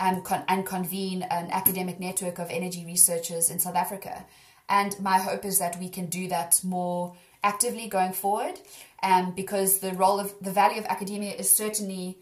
um, 0.00 0.22
con- 0.22 0.44
and 0.48 0.64
convene 0.64 1.22
an 1.22 1.50
academic 1.50 2.00
network 2.00 2.38
of 2.38 2.48
energy 2.50 2.84
researchers 2.86 3.50
in 3.50 3.58
South 3.58 3.76
Africa. 3.76 4.24
And 4.70 4.98
my 5.00 5.18
hope 5.18 5.44
is 5.44 5.58
that 5.58 5.78
we 5.78 5.90
can 5.90 6.06
do 6.06 6.28
that 6.28 6.60
more 6.64 7.14
actively 7.44 7.88
going 7.88 8.12
forward, 8.12 8.54
um, 9.02 9.34
because 9.34 9.80
the 9.80 9.92
role 9.92 10.18
of 10.18 10.32
the 10.40 10.50
value 10.50 10.78
of 10.78 10.86
academia 10.86 11.32
is 11.32 11.54
certainly 11.54 12.18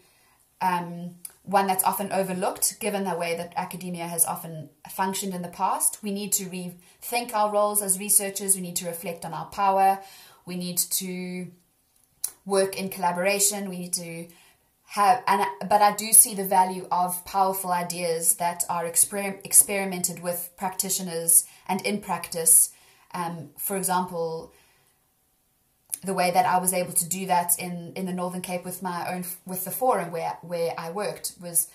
um, 0.61 1.15
one 1.43 1.67
that's 1.67 1.83
often 1.83 2.11
overlooked 2.11 2.79
given 2.79 3.05
the 3.05 3.15
way 3.15 3.37
that 3.37 3.53
academia 3.55 4.07
has 4.07 4.25
often 4.25 4.69
functioned 4.89 5.33
in 5.33 5.41
the 5.41 5.47
past. 5.47 6.03
We 6.03 6.11
need 6.11 6.33
to 6.33 6.45
rethink 6.45 7.33
our 7.33 7.51
roles 7.51 7.81
as 7.81 7.99
researchers, 7.99 8.55
we 8.55 8.61
need 8.61 8.75
to 8.77 8.87
reflect 8.87 9.23
on 9.23 9.33
our 9.33 9.45
power, 9.45 9.99
we 10.45 10.55
need 10.55 10.77
to 10.77 11.47
work 12.49 12.77
in 12.77 12.89
collaboration, 12.89 13.69
we 13.69 13.79
need 13.79 13.93
to 13.93 14.27
have 14.89 15.23
and 15.27 15.45
but 15.69 15.81
I 15.81 15.95
do 15.95 16.11
see 16.13 16.33
the 16.33 16.45
value 16.45 16.87
of 16.91 17.23
powerful 17.23 17.71
ideas 17.71 18.35
that 18.35 18.63
are 18.69 18.85
exper- 18.85 19.45
experimented 19.45 20.21
with 20.23 20.49
practitioners 20.57 21.45
and 21.67 21.79
in 21.85 22.01
practice. 22.01 22.71
Um, 23.13 23.51
for 23.57 23.77
example, 23.77 24.51
the 26.03 26.13
way 26.13 26.31
that 26.31 26.45
I 26.45 26.57
was 26.57 26.73
able 26.73 26.93
to 26.93 27.07
do 27.07 27.27
that 27.27 27.59
in, 27.59 27.93
in 27.95 28.05
the 28.05 28.13
Northern 28.13 28.41
Cape 28.41 28.65
with 28.65 28.81
my 28.81 29.13
own 29.13 29.25
with 29.45 29.63
the 29.63 29.71
forum 29.71 30.11
where 30.11 30.37
where 30.41 30.73
I 30.77 30.89
worked 30.89 31.33
was 31.39 31.67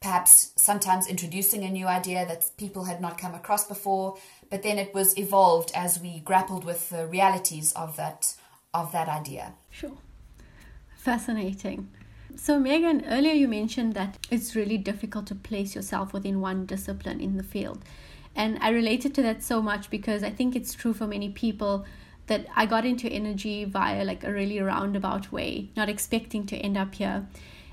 perhaps 0.00 0.52
sometimes 0.56 1.06
introducing 1.06 1.64
a 1.64 1.70
new 1.70 1.86
idea 1.86 2.26
that 2.26 2.50
people 2.56 2.84
had 2.84 3.00
not 3.00 3.18
come 3.18 3.34
across 3.34 3.66
before, 3.68 4.16
but 4.50 4.62
then 4.62 4.78
it 4.78 4.92
was 4.94 5.16
evolved 5.16 5.70
as 5.74 6.00
we 6.00 6.20
grappled 6.20 6.64
with 6.64 6.90
the 6.90 7.06
realities 7.06 7.72
of 7.74 7.96
that 7.96 8.34
of 8.72 8.92
that 8.92 9.08
idea. 9.08 9.52
Sure. 9.70 9.98
Fascinating. 11.02 11.88
So, 12.36 12.60
Megan, 12.60 13.04
earlier 13.08 13.32
you 13.32 13.48
mentioned 13.48 13.94
that 13.94 14.24
it's 14.30 14.54
really 14.54 14.78
difficult 14.78 15.26
to 15.26 15.34
place 15.34 15.74
yourself 15.74 16.12
within 16.12 16.40
one 16.40 16.64
discipline 16.64 17.20
in 17.20 17.38
the 17.38 17.42
field. 17.42 17.82
And 18.36 18.56
I 18.60 18.68
related 18.68 19.12
to 19.16 19.22
that 19.22 19.42
so 19.42 19.60
much 19.60 19.90
because 19.90 20.22
I 20.22 20.30
think 20.30 20.54
it's 20.54 20.74
true 20.74 20.94
for 20.94 21.08
many 21.08 21.28
people 21.28 21.84
that 22.28 22.46
I 22.54 22.66
got 22.66 22.86
into 22.86 23.08
energy 23.08 23.64
via 23.64 24.04
like 24.04 24.22
a 24.22 24.32
really 24.32 24.60
roundabout 24.60 25.32
way, 25.32 25.70
not 25.76 25.88
expecting 25.88 26.46
to 26.46 26.56
end 26.56 26.76
up 26.76 26.94
here. 26.94 27.26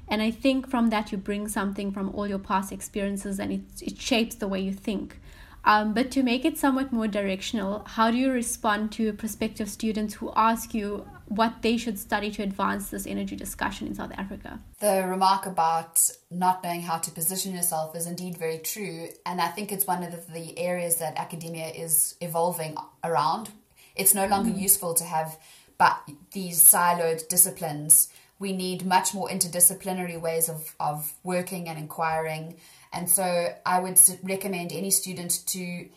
And 0.07 0.23
I 0.23 0.31
think 0.31 0.67
from 0.67 0.89
that, 0.89 1.11
you 1.11 1.19
bring 1.19 1.47
something 1.47 1.91
from 1.91 2.09
all 2.15 2.25
your 2.25 2.39
past 2.39 2.71
experiences 2.71 3.39
and 3.39 3.53
it, 3.53 3.61
it 3.79 3.99
shapes 3.99 4.33
the 4.33 4.47
way 4.47 4.59
you 4.59 4.73
think. 4.73 5.19
Um, 5.65 5.93
but 5.93 6.09
to 6.11 6.23
make 6.23 6.45
it 6.45 6.57
somewhat 6.57 6.91
more 6.91 7.07
directional, 7.07 7.83
how 7.85 8.11
do 8.11 8.17
you 8.17 8.31
respond 8.31 8.91
to 8.93 9.13
prospective 9.13 9.69
students 9.69 10.15
who 10.15 10.31
ask 10.35 10.73
you 10.73 11.07
what 11.27 11.61
they 11.61 11.77
should 11.77 11.99
study 11.99 12.31
to 12.31 12.43
advance 12.43 12.89
this 12.89 13.05
energy 13.05 13.35
discussion 13.35 13.87
in 13.87 13.93
South 13.93 14.11
Africa? 14.17 14.59
The 14.79 15.05
remark 15.07 15.45
about 15.45 16.09
not 16.31 16.63
knowing 16.63 16.81
how 16.81 16.97
to 16.97 17.11
position 17.11 17.53
yourself 17.53 17.95
is 17.95 18.07
indeed 18.07 18.37
very 18.37 18.57
true. 18.57 19.09
And 19.25 19.39
I 19.39 19.47
think 19.49 19.71
it's 19.71 19.85
one 19.85 20.03
of 20.03 20.33
the, 20.33 20.57
areas 20.57 20.95
that 20.95 21.17
academia 21.17 21.67
is 21.67 22.15
evolving 22.21 22.75
around. 23.03 23.49
It's 23.95 24.15
no 24.15 24.25
longer 24.25 24.49
mm. 24.49 24.59
useful 24.59 24.93
to 24.95 25.03
have 25.03 25.37
but 25.79 25.97
these 26.33 26.61
siloed 26.61 27.27
disciplines. 27.29 28.09
We 28.37 28.55
need 28.55 28.85
much 28.85 29.13
more 29.13 29.29
interdisciplinary 29.29 30.19
ways 30.21 30.49
of, 30.49 30.75
of 30.79 31.13
working 31.23 31.67
and 31.67 31.79
inquiring 31.79 32.57
and 32.91 33.09
so 33.09 33.53
I 33.65 33.79
would 33.79 33.99
recommend 34.23 34.71
any 34.71 34.91
student 34.91 35.45
to 35.47 35.89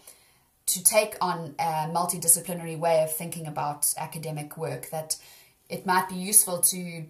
to 0.64 0.84
take 0.84 1.16
on 1.20 1.54
a 1.58 1.88
multidisciplinary 1.88 2.78
way 2.78 3.02
of 3.02 3.14
thinking 3.14 3.46
about 3.46 3.92
academic 3.98 4.56
work 4.56 4.90
that 4.90 5.16
it 5.68 5.84
might 5.84 6.08
be 6.08 6.14
useful 6.14 6.60
to 6.60 7.04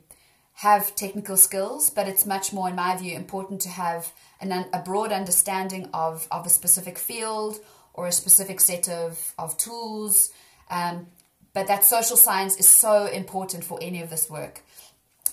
have 0.55 0.95
technical 0.95 1.37
skills, 1.37 1.91
but 1.91 2.09
it's 2.09 2.25
much 2.25 2.53
more, 2.53 2.69
in 2.69 2.77
my 2.77 2.97
view, 2.97 3.15
important 3.17 3.61
to 3.63 3.69
have 3.69 4.13
an, 4.41 4.53
a 4.73 4.79
broad 4.79 5.13
understanding 5.13 5.89
of, 5.93 6.27
of 6.31 6.47
a 6.47 6.49
specific 6.49 6.99
field 6.99 7.59
or 7.95 8.07
a 8.07 8.13
specific 8.13 8.61
set 8.61 8.89
of, 8.89 9.35
of 9.39 9.57
tools. 9.57 10.31
Um, 10.71 11.09
but 11.53 11.67
that 11.67 11.85
social 11.85 12.17
science 12.17 12.57
is 12.57 12.69
so 12.69 13.07
important 13.07 13.65
for 13.65 13.79
any 13.83 14.03
of 14.03 14.11
this 14.11 14.31
work. 14.31 14.63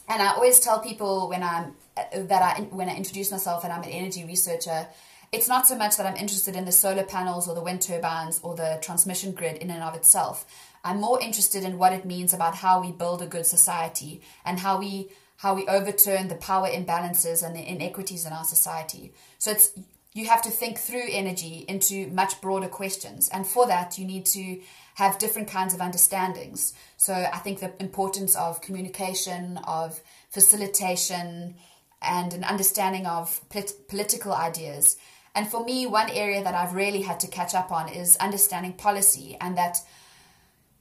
And 0.08 0.22
I 0.22 0.34
always 0.34 0.60
tell 0.60 0.80
people 0.80 1.30
when 1.30 1.44
I'm 1.44 1.76
that 2.14 2.42
I 2.42 2.62
when 2.64 2.90
I 2.90 2.96
introduce 2.96 3.32
myself 3.32 3.64
and 3.64 3.74
I'm 3.74 3.84
an 3.84 3.90
energy 3.90 4.26
researcher, 4.26 4.88
it's 5.32 5.48
not 5.48 5.68
so 5.68 5.76
much 5.76 5.98
that 5.98 6.06
I'm 6.06 6.16
interested 6.16 6.56
in 6.56 6.66
the 6.66 6.72
solar 6.72 7.04
panels 7.04 7.48
or 7.48 7.56
the 7.56 7.62
wind 7.62 7.82
turbines 7.82 8.40
or 8.42 8.56
the 8.56 8.80
transmission 8.82 9.32
grid 9.32 9.58
in 9.58 9.70
and 9.70 9.84
of 9.84 9.96
itself. 9.96 10.46
I'm 10.84 11.00
more 11.00 11.22
interested 11.22 11.64
in 11.64 11.78
what 11.78 11.94
it 11.94 12.06
means 12.06 12.34
about 12.34 12.56
how 12.56 12.82
we 12.82 12.92
build 12.92 13.22
a 13.22 13.28
good 13.28 13.46
society 13.46 14.22
and 14.46 14.60
how 14.60 14.80
we 14.80 15.10
how 15.38 15.54
we 15.56 15.66
overturn 15.68 16.28
the 16.28 16.36
power 16.36 16.68
imbalances 16.68 17.46
and 17.46 17.56
the 17.56 17.72
inequities 17.72 18.26
in 18.26 18.34
our 18.34 18.44
society. 18.44 19.14
So 19.38 19.52
it's 19.52 19.72
you 20.14 20.26
have 20.26 20.42
to 20.42 20.50
think 20.50 20.78
through 20.78 21.08
energy 21.10 21.66
into 21.68 22.08
much 22.08 22.42
broader 22.42 22.68
questions. 22.68 23.30
And 23.30 23.46
for 23.46 23.68
that, 23.68 23.98
you 23.98 24.06
need 24.06 24.26
to 24.28 24.60
have 24.96 25.20
different 25.20 25.48
kinds 25.48 25.74
of 25.74 25.80
understandings. 25.82 26.74
So 26.98 27.14
I 27.14 27.38
think 27.38 27.60
the 27.60 27.72
importance 27.80 28.36
of 28.36 28.60
communication, 28.62 29.58
of 29.66 30.02
facilitation, 30.30 31.56
and 32.02 32.34
an 32.34 32.44
understanding 32.44 33.06
of 33.06 33.42
polit- 33.50 33.88
political 33.88 34.34
ideas. 34.34 34.98
And 35.36 35.48
for 35.48 35.64
me, 35.64 35.86
one 35.86 36.10
area 36.10 36.44
that 36.44 36.56
I've 36.56 36.74
really 36.74 37.02
had 37.02 37.20
to 37.22 37.28
catch 37.28 37.54
up 37.54 37.72
on 37.72 37.90
is 37.90 38.18
understanding 38.18 38.74
policy, 38.74 39.38
and 39.40 39.58
that 39.58 39.78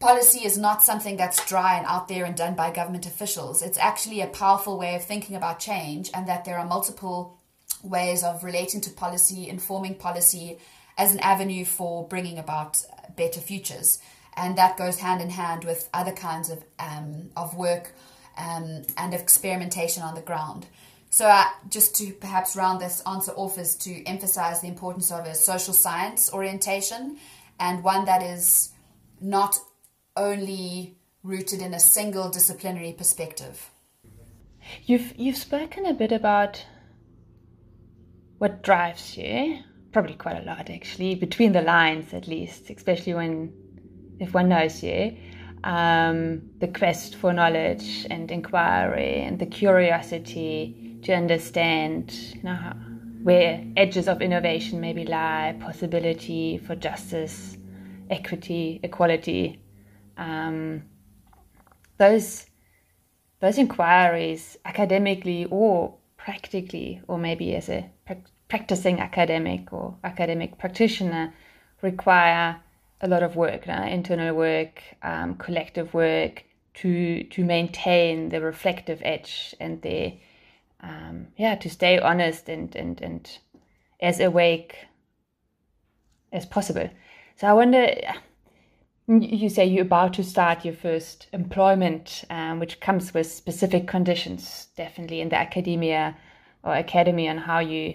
policy 0.01 0.45
is 0.45 0.57
not 0.57 0.83
something 0.83 1.17
that's 1.17 1.45
dry 1.47 1.77
and 1.77 1.87
out 1.87 2.09
there 2.09 2.25
and 2.25 2.37
done 2.37 2.55
by 2.55 2.71
government 2.71 3.07
officials. 3.07 3.63
It's 3.63 3.79
actually 3.79 4.21
a 4.21 4.27
powerful 4.29 4.79
way 4.79 4.95
of 4.95 5.05
thinking 5.05 5.37
about 5.37 5.59
change, 5.59 6.11
and 6.15 6.29
that 6.29 6.45
there 6.45 6.59
are 6.59 6.67
multiple 6.67 7.39
ways 7.83 8.25
of 8.25 8.43
relating 8.43 8.81
to 8.83 8.91
policy, 8.91 9.49
informing 9.49 9.95
policy 9.95 10.59
as 10.97 11.13
an 11.13 11.21
avenue 11.21 11.65
for 11.65 12.09
bringing 12.09 12.39
about 12.39 12.83
better 13.17 13.41
futures. 13.41 13.99
And 14.37 14.57
that 14.57 14.77
goes 14.77 15.01
hand 15.01 15.21
in 15.21 15.31
hand 15.31 15.65
with 15.65 15.89
other 15.93 16.13
kinds 16.13 16.49
of, 16.49 16.65
um, 16.79 17.31
of 17.37 17.57
work 17.57 17.93
um, 18.37 18.83
and 18.97 19.13
experimentation 19.13 20.03
on 20.03 20.15
the 20.15 20.21
ground. 20.21 20.67
So, 21.11 21.27
uh, 21.27 21.45
just 21.71 21.95
to 21.97 22.13
perhaps 22.13 22.55
round 22.55 22.81
this 22.81 23.03
answer 23.07 23.33
off, 23.33 23.59
is 23.59 23.75
to 23.77 24.05
emphasize 24.05 24.61
the 24.61 24.69
importance 24.69 25.11
of 25.11 25.27
a 25.27 25.35
social 25.35 25.73
science 25.73 26.33
orientation 26.33 27.17
and 27.59 27.83
one 27.83 28.05
that 28.05 28.23
is 28.23 28.71
not 29.21 29.59
only 30.17 30.97
rooted 31.23 31.61
in 31.63 31.75
a 31.75 31.81
single 31.81 32.29
disciplinary 32.29 32.93
perspective. 32.93 33.71
You've 34.85 35.15
you've 35.17 35.37
spoken 35.37 35.87
a 35.87 35.95
bit 35.95 36.13
about 36.13 36.65
what 38.37 38.63
drives 38.63 39.17
you, 39.17 39.61
probably 39.93 40.15
quite 40.15 40.37
a 40.37 40.45
lot 40.45 40.71
actually, 40.71 41.15
between 41.15 41.53
the 41.53 41.63
lines 41.63 42.13
at 42.13 42.29
least, 42.29 42.71
especially 42.71 43.15
when 43.15 43.53
if 44.21 44.35
one 44.35 44.49
knows 44.49 44.83
you. 44.83 45.17
Um, 45.65 46.51
the 46.61 46.69
quest 46.69 47.17
for 47.17 47.33
knowledge 47.33 48.07
and 48.11 48.31
inquiry 48.31 49.23
and 49.23 49.41
the 49.41 49.47
curiosity 49.47 50.88
to 51.03 51.13
understand 51.13 52.13
you 52.35 52.43
know, 52.43 52.73
where 53.23 53.65
edges 53.77 54.09
of 54.09 54.23
innovation 54.23 54.81
maybe 54.81 55.05
lie, 55.05 55.57
possibility 55.61 56.59
for 56.59 56.75
justice, 56.75 57.57
equity, 58.11 58.81
equality. 58.83 59.61
Um, 60.17 60.83
those 61.99 62.47
those 63.41 63.59
inquiries, 63.59 64.57
academically 64.65 65.47
or 65.51 65.95
practically, 66.17 67.01
or 67.07 67.19
maybe 67.19 67.55
as 67.55 67.69
a 67.69 67.89
pra- 68.05 68.17
practicing 68.49 68.99
academic 68.99 69.73
or 69.73 69.97
academic 70.03 70.59
practitioner, 70.59 71.33
require 71.83 72.61
a 73.01 73.09
lot 73.09 73.23
of 73.23 73.37
work, 73.37 73.67
internal 73.69 74.35
work, 74.35 74.83
um, 75.03 75.37
collective 75.37 75.95
work 75.95 76.45
to 76.75 77.23
to 77.25 77.45
maintain 77.45 78.29
the 78.29 78.41
reflective 78.41 79.01
edge 79.05 79.55
and 79.61 79.83
the 79.83 80.15
um, 80.81 81.29
yeah 81.37 81.55
to 81.55 81.69
stay 81.69 81.99
honest 81.99 82.49
and 82.49 82.75
and 82.77 83.01
and 83.01 83.39
as 84.01 84.21
awake 84.21 84.77
as 86.33 86.47
possible 86.47 86.89
so 87.37 87.47
i 87.47 87.53
wonder 87.53 87.95
you 89.07 89.49
say 89.49 89.65
you're 89.65 89.83
about 89.83 90.13
to 90.13 90.23
start 90.23 90.65
your 90.65 90.75
first 90.75 91.29
employment 91.33 92.25
um, 92.31 92.61
which 92.61 92.81
comes 92.81 93.15
with 93.15 93.27
specific 93.27 93.87
conditions 93.87 94.69
definitely 94.77 95.21
in 95.21 95.31
the 95.31 95.37
academia 95.37 96.17
or 96.63 96.75
academy 96.75 97.29
on 97.29 97.39
how 97.39 97.59
you 97.59 97.95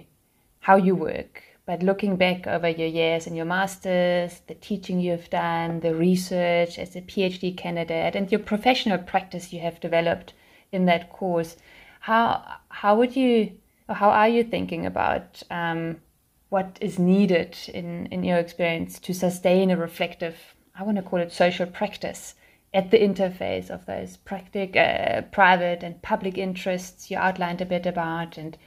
how 0.60 0.76
you 0.76 0.96
work 0.96 1.44
but 1.66 1.84
looking 1.84 2.18
back 2.18 2.48
over 2.48 2.68
your 2.68 2.88
years 2.88 3.28
and 3.28 3.38
your 3.38 3.46
masters 3.46 4.42
the 4.48 4.56
teaching 4.56 5.00
you've 5.00 5.30
done 5.30 5.80
the 5.82 5.94
research 5.94 6.80
as 6.80 6.96
a 6.96 7.02
phd 7.02 7.56
candidate 7.56 8.16
and 8.16 8.32
your 8.32 8.40
professional 8.40 8.98
practice 8.98 9.54
you 9.54 9.60
have 9.60 9.80
developed 9.80 10.34
in 10.74 10.86
that 10.86 11.10
course. 11.10 11.56
How 12.04 12.58
how 12.68 12.98
would 12.98 13.16
you 13.16 13.60
how 13.88 14.10
are 14.10 14.28
you 14.28 14.44
thinking 14.44 14.86
about 14.86 15.42
um, 15.50 16.02
what 16.50 16.78
is 16.82 17.00
needed 17.00 17.58
in 17.74 18.08
in 18.08 18.26
your 18.26 18.40
experience 18.40 19.00
to 19.00 19.14
sustain 19.14 19.72
a 19.72 19.78
reflective? 19.78 20.36
I 20.76 20.84
want 20.84 20.98
to 20.98 21.04
call 21.04 21.20
it 21.20 21.32
social 21.32 21.66
practice 21.66 22.36
at 22.74 22.92
the 22.92 22.98
interface 22.98 23.70
of 23.70 23.86
those 23.86 24.18
practic, 24.18 24.76
uh, 24.76 25.22
private 25.32 25.82
and 25.82 26.02
public 26.02 26.38
interests 26.38 27.10
you 27.10 27.18
outlined 27.18 27.62
a 27.62 27.66
bit 27.66 27.86
about, 27.86 28.38
and 28.38 28.58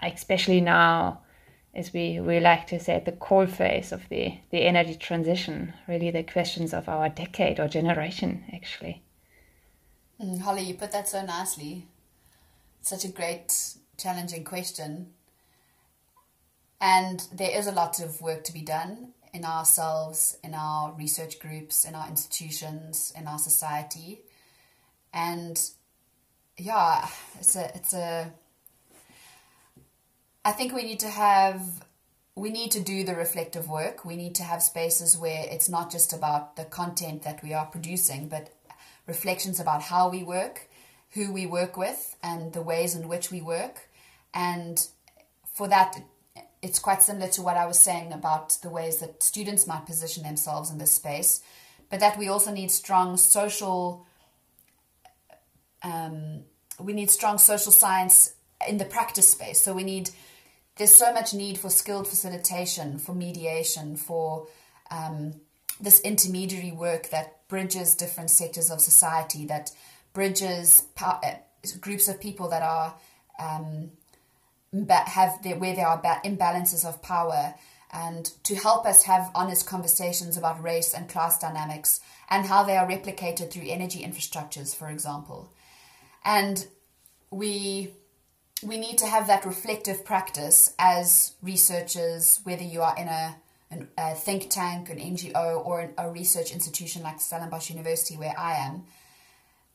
especially 0.00 0.60
now, 0.60 1.22
as 1.74 1.92
we, 1.92 2.20
we 2.20 2.38
like 2.38 2.68
to 2.68 2.78
say, 2.78 2.94
at 2.94 3.04
the 3.04 3.12
core 3.12 3.48
phase 3.48 3.92
of 3.92 4.08
the, 4.10 4.38
the 4.50 4.62
energy 4.62 4.94
transition, 4.94 5.72
really 5.88 6.10
the 6.10 6.22
questions 6.22 6.74
of 6.74 6.88
our 6.88 7.08
decade 7.08 7.58
or 7.58 7.66
generation, 7.66 8.44
actually. 8.52 9.02
Mm, 10.22 10.40
Holly, 10.40 10.62
you 10.62 10.74
put 10.74 10.92
that 10.92 11.08
so 11.08 11.24
nicely. 11.24 11.86
Such 12.86 13.04
a 13.04 13.08
great, 13.08 13.52
challenging 13.98 14.44
question. 14.44 15.08
And 16.80 17.26
there 17.32 17.50
is 17.50 17.66
a 17.66 17.72
lot 17.72 17.98
of 17.98 18.20
work 18.20 18.44
to 18.44 18.52
be 18.52 18.60
done 18.60 19.08
in 19.34 19.44
ourselves, 19.44 20.38
in 20.44 20.54
our 20.54 20.92
research 20.92 21.40
groups, 21.40 21.84
in 21.84 21.96
our 21.96 22.06
institutions, 22.06 23.12
in 23.18 23.26
our 23.26 23.40
society. 23.40 24.20
And 25.12 25.60
yeah, 26.56 27.08
it's 27.40 27.56
a 27.56 27.74
it's 27.74 27.92
a 27.92 28.32
I 30.44 30.52
think 30.52 30.72
we 30.72 30.84
need 30.84 31.00
to 31.00 31.08
have 31.08 31.84
we 32.36 32.50
need 32.50 32.70
to 32.70 32.80
do 32.80 33.02
the 33.02 33.16
reflective 33.16 33.68
work. 33.68 34.04
We 34.04 34.14
need 34.14 34.36
to 34.36 34.44
have 34.44 34.62
spaces 34.62 35.18
where 35.18 35.44
it's 35.50 35.68
not 35.68 35.90
just 35.90 36.12
about 36.12 36.54
the 36.54 36.64
content 36.64 37.24
that 37.24 37.42
we 37.42 37.52
are 37.52 37.66
producing, 37.66 38.28
but 38.28 38.54
reflections 39.08 39.58
about 39.58 39.82
how 39.82 40.08
we 40.08 40.22
work, 40.22 40.65
who 41.16 41.32
we 41.32 41.46
work 41.46 41.76
with, 41.76 42.14
and 42.22 42.52
the 42.52 42.62
ways 42.62 42.94
in 42.94 43.08
which 43.08 43.30
we 43.30 43.40
work. 43.40 43.88
And 44.32 44.86
for 45.52 45.66
that, 45.68 45.96
it's 46.62 46.78
quite 46.78 47.02
similar 47.02 47.28
to 47.28 47.42
what 47.42 47.56
I 47.56 47.66
was 47.66 47.80
saying 47.80 48.12
about 48.12 48.58
the 48.62 48.68
ways 48.68 48.98
that 48.98 49.22
students 49.22 49.66
might 49.66 49.86
position 49.86 50.22
themselves 50.22 50.70
in 50.70 50.78
this 50.78 50.92
space, 50.92 51.42
but 51.90 52.00
that 52.00 52.18
we 52.18 52.28
also 52.28 52.52
need 52.52 52.70
strong 52.70 53.16
social. 53.16 54.06
Um, 55.82 56.44
we 56.78 56.92
need 56.92 57.10
strong 57.10 57.38
social 57.38 57.72
science 57.72 58.34
in 58.68 58.76
the 58.78 58.84
practice 58.84 59.28
space. 59.28 59.60
So 59.60 59.72
we 59.72 59.84
need. 59.84 60.10
There's 60.76 60.94
so 60.94 61.10
much 61.14 61.32
need 61.32 61.56
for 61.56 61.70
skilled 61.70 62.06
facilitation, 62.06 62.98
for 62.98 63.14
mediation, 63.14 63.96
for 63.96 64.46
um, 64.90 65.40
this 65.80 66.00
intermediary 66.00 66.72
work 66.72 67.08
that 67.08 67.48
bridges 67.48 67.94
different 67.94 68.30
sectors 68.30 68.70
of 68.70 68.82
society, 68.82 69.46
that 69.46 69.72
bridges 70.16 70.82
uh, 70.98 71.34
groups 71.82 72.08
of 72.08 72.18
people 72.18 72.48
that 72.48 72.62
are 72.62 72.94
um, 73.38 73.90
have 74.88 75.42
the, 75.42 75.52
where 75.52 75.76
there 75.76 75.86
are 75.86 76.00
imbalances 76.24 76.88
of 76.88 77.02
power 77.02 77.54
and 77.92 78.24
to 78.42 78.54
help 78.54 78.86
us 78.86 79.02
have 79.02 79.30
honest 79.34 79.66
conversations 79.66 80.38
about 80.38 80.62
race 80.62 80.94
and 80.94 81.06
class 81.06 81.38
dynamics 81.38 82.00
and 82.30 82.46
how 82.46 82.64
they 82.64 82.78
are 82.78 82.88
replicated 82.88 83.50
through 83.50 83.66
energy 83.66 84.02
infrastructures, 84.02 84.74
for 84.74 84.88
example. 84.88 85.52
And 86.24 86.66
we 87.30 87.90
we 88.62 88.78
need 88.78 88.96
to 88.98 89.06
have 89.06 89.26
that 89.26 89.44
reflective 89.44 90.02
practice 90.02 90.74
as 90.78 91.34
researchers, 91.42 92.40
whether 92.44 92.64
you 92.64 92.80
are 92.80 92.96
in 92.96 93.06
a, 93.06 93.36
an, 93.70 93.88
a 93.98 94.14
think 94.14 94.48
tank, 94.48 94.88
an 94.88 94.98
NGO, 94.98 95.64
or 95.66 95.80
an, 95.80 95.90
a 95.98 96.10
research 96.10 96.52
institution 96.52 97.02
like 97.02 97.20
Stellenbosch 97.20 97.68
University, 97.68 98.16
where 98.16 98.34
I 98.38 98.54
am, 98.54 98.84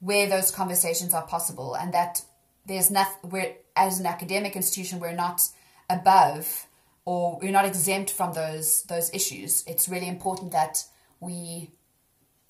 where 0.01 0.27
those 0.27 0.51
conversations 0.51 1.13
are 1.13 1.25
possible, 1.25 1.75
and 1.75 1.93
that 1.93 2.21
there's 2.65 2.91
nothing. 2.91 3.29
We're 3.31 3.55
as 3.75 3.99
an 3.99 4.05
academic 4.05 4.55
institution, 4.55 4.99
we're 4.99 5.13
not 5.13 5.41
above 5.89 6.67
or 7.05 7.39
we're 7.41 7.51
not 7.51 7.65
exempt 7.65 8.11
from 8.11 8.33
those 8.33 8.83
those 8.83 9.13
issues. 9.13 9.63
It's 9.67 9.89
really 9.89 10.07
important 10.07 10.51
that 10.51 10.83
we 11.19 11.71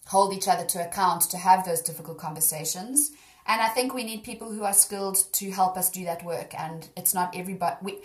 hold 0.07 0.33
each 0.33 0.47
other 0.47 0.65
to 0.65 0.85
account 0.85 1.21
to 1.29 1.37
have 1.37 1.65
those 1.65 1.81
difficult 1.81 2.17
conversations. 2.17 3.11
And 3.47 3.61
I 3.61 3.69
think 3.69 3.93
we 3.93 4.03
need 4.03 4.23
people 4.23 4.51
who 4.51 4.63
are 4.63 4.73
skilled 4.73 5.17
to 5.33 5.51
help 5.51 5.77
us 5.77 5.89
do 5.89 6.03
that 6.05 6.23
work. 6.23 6.53
And 6.57 6.87
it's 6.95 7.13
not 7.13 7.35
everybody 7.35 7.77
we 7.81 7.99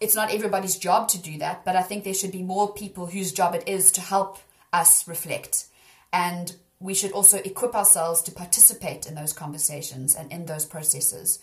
it's 0.00 0.14
not 0.14 0.32
everybody's 0.32 0.78
job 0.78 1.08
to 1.08 1.18
do 1.18 1.36
that, 1.38 1.64
but 1.64 1.76
I 1.76 1.82
think 1.82 2.04
there 2.04 2.14
should 2.14 2.32
be 2.32 2.42
more 2.42 2.72
people 2.72 3.06
whose 3.06 3.32
job 3.32 3.54
it 3.54 3.68
is 3.68 3.92
to 3.92 4.00
help 4.00 4.38
us 4.72 5.06
reflect. 5.06 5.66
And 6.12 6.56
we 6.80 6.94
should 6.94 7.12
also 7.12 7.38
equip 7.44 7.74
ourselves 7.74 8.22
to 8.22 8.32
participate 8.32 9.06
in 9.06 9.14
those 9.14 9.34
conversations 9.34 10.16
and 10.16 10.32
in 10.32 10.46
those 10.46 10.64
processes. 10.64 11.38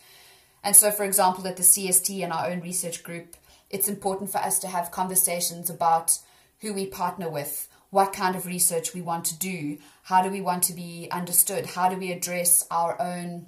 And 0.64 0.76
so, 0.76 0.92
for 0.92 1.06
example, 1.06 1.48
at 1.48 1.58
the 1.58 1.64
CST 1.64 2.24
and 2.24 2.34
our 2.34 2.48
own 2.48 2.62
research 2.62 3.04
group, 3.04 3.38
it's 3.70 3.88
important 3.88 4.32
for 4.32 4.40
us 4.40 4.60
to 4.60 4.68
have 4.68 4.92
conversations 4.92 5.70
about 5.70 6.18
who 6.62 6.74
we 6.74 6.88
partner 6.88 7.30
with, 7.30 7.68
what 7.92 8.14
kind 8.14 8.36
of 8.36 8.48
research 8.48 8.94
we 8.94 9.02
want 9.02 9.26
to 9.26 9.38
do, 9.38 9.78
how 10.04 10.24
do 10.24 10.30
we 10.30 10.42
want 10.42 10.64
to 10.64 10.74
be 10.74 11.08
understood, 11.12 11.68
how 11.68 11.88
do 11.88 11.98
we 11.98 12.12
address 12.12 12.66
our 12.72 13.00
own 13.00 13.46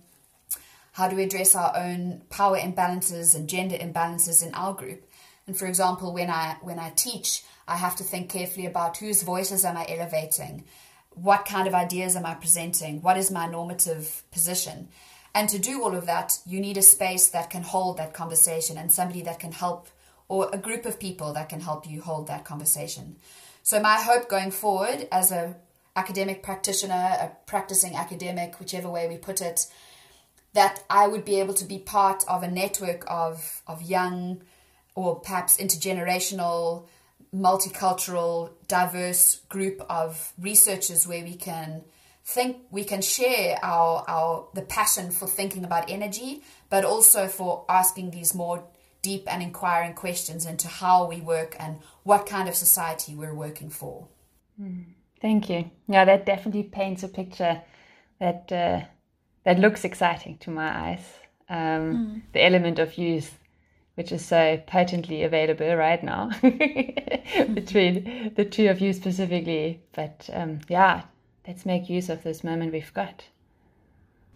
how 0.94 1.08
do 1.08 1.16
we 1.16 1.24
address 1.24 1.56
our 1.56 1.78
own 1.78 2.22
power 2.30 2.58
imbalances 2.58 3.34
and 3.34 3.48
gender 3.48 3.78
imbalances 3.78 4.46
in 4.46 4.54
our 4.54 4.74
group. 4.74 5.06
And 5.48 5.58
for 5.58 5.66
example, 5.66 6.14
when 6.14 6.30
I 6.30 6.58
when 6.62 6.78
I 6.78 6.90
teach, 6.90 7.44
I 7.68 7.78
have 7.78 7.96
to 7.98 8.04
think 8.04 8.30
carefully 8.30 8.66
about 8.66 8.98
whose 8.98 9.24
voices 9.24 9.64
am 9.64 9.78
I 9.78 9.86
elevating, 9.88 10.66
what 11.22 11.46
kind 11.46 11.68
of 11.68 11.74
ideas 11.74 12.16
am 12.16 12.26
I 12.26 12.34
presenting, 12.34 13.02
what 13.02 13.18
is 13.18 13.32
my 13.32 13.48
normative 13.48 14.24
position. 14.32 14.90
And 15.36 15.48
to 15.50 15.60
do 15.60 15.84
all 15.84 15.96
of 15.96 16.06
that, 16.06 16.40
you 16.46 16.60
need 16.60 16.78
a 16.78 16.82
space 16.82 17.30
that 17.30 17.50
can 17.50 17.64
hold 17.64 17.98
that 17.98 18.14
conversation 18.14 18.78
and 18.78 18.92
somebody 18.92 19.22
that 19.24 19.40
can 19.40 19.52
help, 19.52 19.88
or 20.28 20.50
a 20.52 20.58
group 20.58 20.86
of 20.86 21.00
people 21.00 21.34
that 21.34 21.50
can 21.50 21.62
help 21.62 21.90
you 21.90 22.02
hold 22.02 22.28
that 22.28 22.46
conversation. 22.46 23.18
So, 23.64 23.80
my 23.80 23.96
hope 23.96 24.30
going 24.30 24.52
forward 24.52 25.08
as 25.12 25.32
a 25.32 25.56
academic 25.96 26.42
practitioner, 26.42 26.94
a 26.94 27.32
practicing 27.46 27.96
academic, 27.96 28.60
whichever 28.60 28.90
way 28.90 29.08
we 29.08 29.18
put 29.18 29.42
it, 29.42 29.68
that 30.54 30.84
I 30.90 31.08
would 31.08 31.26
be 31.26 31.40
able 31.40 31.54
to 31.56 31.66
be 31.66 31.78
part 31.78 32.24
of 32.28 32.42
a 32.42 32.50
network 32.50 33.04
of, 33.08 33.62
of 33.68 33.82
young 33.82 34.42
or 34.96 35.20
perhaps 35.20 35.58
intergenerational, 35.58 36.88
multicultural, 37.34 38.52
diverse 38.68 39.42
group 39.50 39.82
of 39.90 40.34
researchers 40.40 41.08
where 41.08 41.24
we 41.24 41.36
can 41.36 41.84
think 42.26 42.58
we 42.70 42.84
can 42.84 43.02
share 43.02 43.58
our, 43.64 44.04
our 44.08 44.48
the 44.54 44.62
passion 44.62 45.12
for 45.12 45.28
thinking 45.28 45.64
about 45.64 45.90
energy, 45.90 46.44
but 46.70 46.86
also 46.86 47.28
for 47.28 47.66
asking 47.68 48.12
these 48.12 48.36
more 48.36 48.64
deep 49.02 49.32
and 49.32 49.42
inquiring 49.42 49.94
questions 49.94 50.46
into 50.46 50.68
how 50.68 51.08
we 51.08 51.22
work 51.22 51.56
and 51.60 51.80
what 52.04 52.26
kind 52.26 52.50
of 52.50 52.56
society 52.56 53.16
we're 53.16 53.34
working 53.34 53.70
for. 53.70 54.08
Hmm. 54.58 54.82
Thank 55.22 55.50
you. 55.50 55.72
Yeah, 55.88 56.06
that 56.06 56.26
definitely 56.26 56.64
paints 56.64 57.04
a 57.04 57.08
picture 57.08 57.62
that 58.20 58.52
uh, 58.52 58.82
that 59.44 59.60
looks 59.60 59.84
exciting 59.84 60.38
to 60.40 60.52
my 60.52 60.90
eyes. 60.90 61.06
Um, 61.50 61.58
mm. 61.58 62.22
The 62.34 62.46
element 62.46 62.78
of 62.78 62.98
youth, 62.98 63.39
which 64.00 64.14
is 64.14 64.26
so 64.26 64.58
potently 64.66 65.24
available 65.24 65.76
right 65.76 66.02
now 66.02 66.30
between 67.54 68.32
the 68.34 68.46
two 68.46 68.70
of 68.70 68.80
you 68.80 68.94
specifically. 68.94 69.82
But 69.92 70.30
um, 70.32 70.62
yeah, 70.70 71.02
let's 71.46 71.66
make 71.66 71.90
use 71.90 72.08
of 72.08 72.24
this 72.24 72.42
moment 72.42 72.72
we've 72.72 72.94
got. 72.94 73.26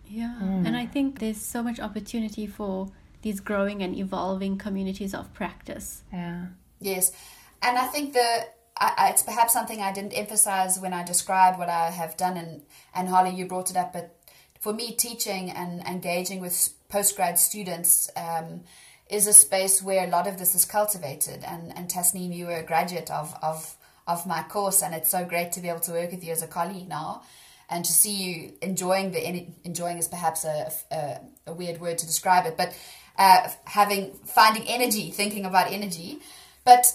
Yeah, 0.05 0.35
mm. 0.43 0.67
and 0.67 0.75
I 0.75 0.85
think 0.85 1.19
there's 1.19 1.39
so 1.39 1.63
much 1.63 1.79
opportunity 1.79 2.45
for 2.45 2.89
these 3.21 3.39
growing 3.39 3.81
and 3.81 3.95
evolving 3.95 4.57
communities 4.57 5.13
of 5.13 5.33
practice. 5.33 6.03
Yeah. 6.11 6.47
Yes, 6.81 7.13
and 7.61 7.77
I 7.77 7.87
think 7.87 8.15
that 8.15 8.55
it's 8.99 9.23
perhaps 9.23 9.53
something 9.53 9.81
I 9.81 9.93
didn't 9.93 10.11
emphasize 10.11 10.77
when 10.77 10.91
I 10.91 11.05
described 11.05 11.57
what 11.57 11.69
I 11.69 11.89
have 11.91 12.17
done, 12.17 12.35
and 12.35 12.63
and 12.93 13.07
Holly, 13.07 13.33
you 13.33 13.45
brought 13.45 13.71
it 13.71 13.77
up, 13.77 13.93
but 13.93 14.13
for 14.59 14.73
me, 14.73 14.91
teaching 14.91 15.49
and 15.49 15.79
engaging 15.87 16.41
with 16.41 16.53
postgrad 16.91 17.37
students. 17.37 18.11
Um, 18.17 18.65
is 19.13 19.27
a 19.27 19.33
space 19.33 19.81
where 19.81 20.07
a 20.07 20.09
lot 20.09 20.27
of 20.27 20.37
this 20.39 20.55
is 20.55 20.65
cultivated, 20.65 21.43
and 21.43 21.75
and 21.77 21.87
Tasneem, 21.89 22.33
you 22.35 22.47
were 22.47 22.57
a 22.57 22.63
graduate 22.63 23.11
of 23.11 23.33
of 23.41 23.75
of 24.07 24.25
my 24.25 24.43
course, 24.43 24.81
and 24.81 24.93
it's 24.95 25.09
so 25.09 25.23
great 25.23 25.51
to 25.53 25.61
be 25.61 25.69
able 25.69 25.79
to 25.81 25.91
work 25.91 26.11
with 26.11 26.23
you 26.23 26.31
as 26.31 26.41
a 26.41 26.47
colleague 26.47 26.89
now, 26.89 27.21
and 27.69 27.85
to 27.85 27.91
see 27.91 28.11
you 28.11 28.53
enjoying 28.61 29.11
the 29.11 29.47
enjoying 29.63 29.97
is 29.97 30.07
perhaps 30.07 30.43
a, 30.45 30.71
a, 30.91 31.19
a 31.47 31.53
weird 31.53 31.79
word 31.79 31.97
to 31.99 32.05
describe 32.05 32.45
it, 32.45 32.57
but 32.57 32.75
uh, 33.17 33.47
having 33.65 34.11
finding 34.25 34.63
energy, 34.67 35.11
thinking 35.11 35.45
about 35.45 35.71
energy, 35.71 36.19
but 36.65 36.91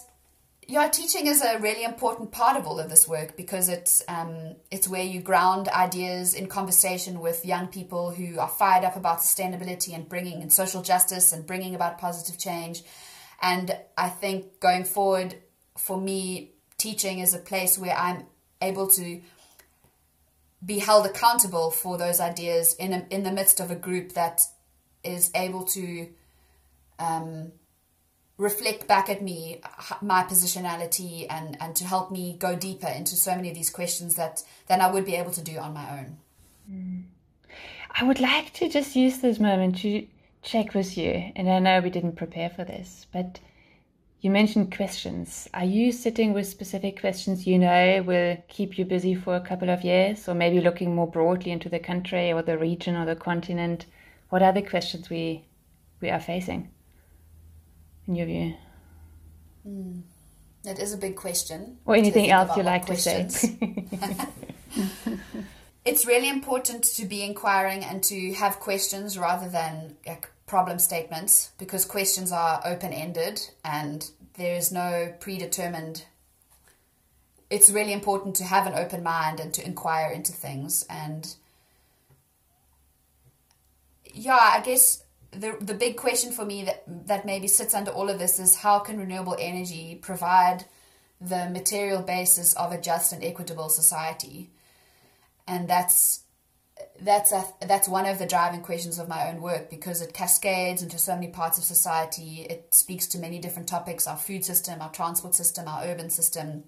yeah, 0.70 0.86
teaching 0.88 1.26
is 1.26 1.40
a 1.40 1.58
really 1.60 1.82
important 1.82 2.30
part 2.30 2.58
of 2.58 2.66
all 2.66 2.78
of 2.78 2.90
this 2.90 3.08
work 3.08 3.38
because 3.38 3.70
it's 3.70 4.04
um, 4.06 4.54
it's 4.70 4.86
where 4.86 5.02
you 5.02 5.22
ground 5.22 5.66
ideas 5.68 6.34
in 6.34 6.46
conversation 6.46 7.20
with 7.20 7.46
young 7.46 7.68
people 7.68 8.10
who 8.10 8.38
are 8.38 8.48
fired 8.48 8.84
up 8.84 8.94
about 8.94 9.20
sustainability 9.20 9.94
and 9.94 10.06
bringing 10.06 10.42
in 10.42 10.50
social 10.50 10.82
justice 10.82 11.32
and 11.32 11.46
bringing 11.46 11.74
about 11.74 11.96
positive 11.96 12.38
change. 12.38 12.82
And 13.40 13.74
I 13.96 14.10
think 14.10 14.60
going 14.60 14.84
forward, 14.84 15.36
for 15.78 15.98
me, 15.98 16.50
teaching 16.76 17.20
is 17.20 17.32
a 17.32 17.38
place 17.38 17.78
where 17.78 17.96
I'm 17.96 18.26
able 18.60 18.88
to 18.88 19.22
be 20.62 20.80
held 20.80 21.06
accountable 21.06 21.70
for 21.70 21.96
those 21.96 22.20
ideas 22.20 22.74
in 22.74 22.92
a, 22.92 23.06
in 23.08 23.22
the 23.22 23.32
midst 23.32 23.60
of 23.60 23.70
a 23.70 23.76
group 23.76 24.12
that 24.12 24.42
is 25.02 25.30
able 25.34 25.64
to 25.64 26.08
um, 26.98 27.52
reflect 28.38 28.86
back 28.86 29.10
at 29.10 29.20
me 29.20 29.60
my 30.00 30.22
positionality 30.22 31.26
and, 31.28 31.56
and 31.60 31.74
to 31.74 31.84
help 31.84 32.10
me 32.10 32.36
go 32.38 32.54
deeper 32.56 32.86
into 32.86 33.16
so 33.16 33.34
many 33.34 33.48
of 33.50 33.54
these 33.54 33.68
questions 33.68 34.14
that 34.14 34.42
than 34.68 34.80
I 34.80 34.90
would 34.90 35.04
be 35.04 35.16
able 35.16 35.32
to 35.32 35.42
do 35.42 35.58
on 35.58 35.74
my 35.74 35.98
own. 35.98 36.16
I 37.90 38.04
would 38.04 38.20
like 38.20 38.52
to 38.54 38.68
just 38.68 38.94
use 38.94 39.18
this 39.18 39.40
moment 39.40 39.78
to 39.78 40.06
check 40.42 40.74
with 40.74 40.96
you, 40.96 41.32
and 41.34 41.50
I 41.50 41.58
know 41.58 41.80
we 41.80 41.90
didn't 41.90 42.16
prepare 42.16 42.48
for 42.48 42.64
this, 42.64 43.06
but 43.12 43.40
you 44.20 44.30
mentioned 44.30 44.76
questions. 44.76 45.48
Are 45.54 45.64
you 45.64 45.90
sitting 45.90 46.32
with 46.32 46.46
specific 46.46 47.00
questions 47.00 47.46
you 47.46 47.58
know 47.58 48.02
will 48.02 48.36
keep 48.48 48.78
you 48.78 48.84
busy 48.84 49.14
for 49.14 49.34
a 49.34 49.40
couple 49.40 49.70
of 49.70 49.82
years, 49.82 50.28
or 50.28 50.34
maybe 50.34 50.60
looking 50.60 50.94
more 50.94 51.08
broadly 51.08 51.50
into 51.50 51.68
the 51.68 51.78
country 51.78 52.32
or 52.32 52.42
the 52.42 52.58
region 52.58 52.94
or 52.94 53.04
the 53.04 53.16
continent? 53.16 53.86
What 54.28 54.42
are 54.42 54.52
the 54.52 54.62
questions 54.62 55.10
we 55.10 55.44
we 56.00 56.10
are 56.10 56.20
facing? 56.20 56.70
In 58.08 58.14
your 58.16 58.26
view? 58.26 58.54
Mm. 59.66 60.02
That 60.64 60.80
is 60.80 60.92
a 60.92 60.96
big 60.96 61.14
question. 61.14 61.76
Or 61.84 61.94
anything 61.94 62.30
else 62.30 62.56
you 62.56 62.62
like 62.62 62.86
questions. 62.86 63.40
to 63.40 63.46
say? 63.46 63.86
it's 65.84 66.06
really 66.06 66.28
important 66.28 66.84
to 66.84 67.06
be 67.06 67.22
inquiring 67.22 67.84
and 67.84 68.02
to 68.04 68.32
have 68.34 68.58
questions 68.58 69.16
rather 69.16 69.48
than 69.48 69.96
like, 70.06 70.28
problem 70.46 70.78
statements 70.78 71.50
because 71.58 71.84
questions 71.84 72.32
are 72.32 72.60
open 72.64 72.92
ended 72.92 73.40
and 73.64 74.10
there 74.34 74.56
is 74.56 74.72
no 74.72 75.14
predetermined. 75.20 76.04
It's 77.50 77.70
really 77.70 77.92
important 77.92 78.34
to 78.36 78.44
have 78.44 78.66
an 78.66 78.74
open 78.74 79.02
mind 79.02 79.40
and 79.40 79.52
to 79.54 79.64
inquire 79.64 80.10
into 80.10 80.32
things. 80.32 80.84
And 80.88 81.34
yeah, 84.12 84.38
I 84.40 84.60
guess 84.60 85.04
the 85.32 85.56
the 85.60 85.74
big 85.74 85.96
question 85.96 86.32
for 86.32 86.44
me 86.44 86.64
that 86.64 86.84
that 87.06 87.26
maybe 87.26 87.48
sits 87.48 87.74
under 87.74 87.90
all 87.90 88.08
of 88.08 88.18
this 88.18 88.38
is 88.38 88.56
how 88.56 88.78
can 88.78 88.98
renewable 88.98 89.36
energy 89.38 89.98
provide 90.00 90.64
the 91.20 91.48
material 91.50 92.02
basis 92.02 92.54
of 92.54 92.72
a 92.72 92.80
just 92.80 93.12
and 93.12 93.24
equitable 93.24 93.68
society, 93.68 94.50
and 95.46 95.68
that's 95.68 96.22
that's 97.00 97.32
a, 97.32 97.44
that's 97.66 97.88
one 97.88 98.06
of 98.06 98.18
the 98.18 98.26
driving 98.26 98.62
questions 98.62 98.98
of 98.98 99.08
my 99.08 99.28
own 99.28 99.40
work 99.40 99.68
because 99.68 100.00
it 100.00 100.14
cascades 100.14 100.82
into 100.82 100.98
so 100.98 101.14
many 101.14 101.28
parts 101.28 101.58
of 101.58 101.64
society. 101.64 102.46
It 102.48 102.72
speaks 102.72 103.06
to 103.08 103.18
many 103.18 103.38
different 103.38 103.68
topics: 103.68 104.06
our 104.06 104.16
food 104.16 104.44
system, 104.44 104.80
our 104.80 104.90
transport 104.90 105.34
system, 105.34 105.68
our 105.68 105.84
urban 105.84 106.10
system. 106.10 106.64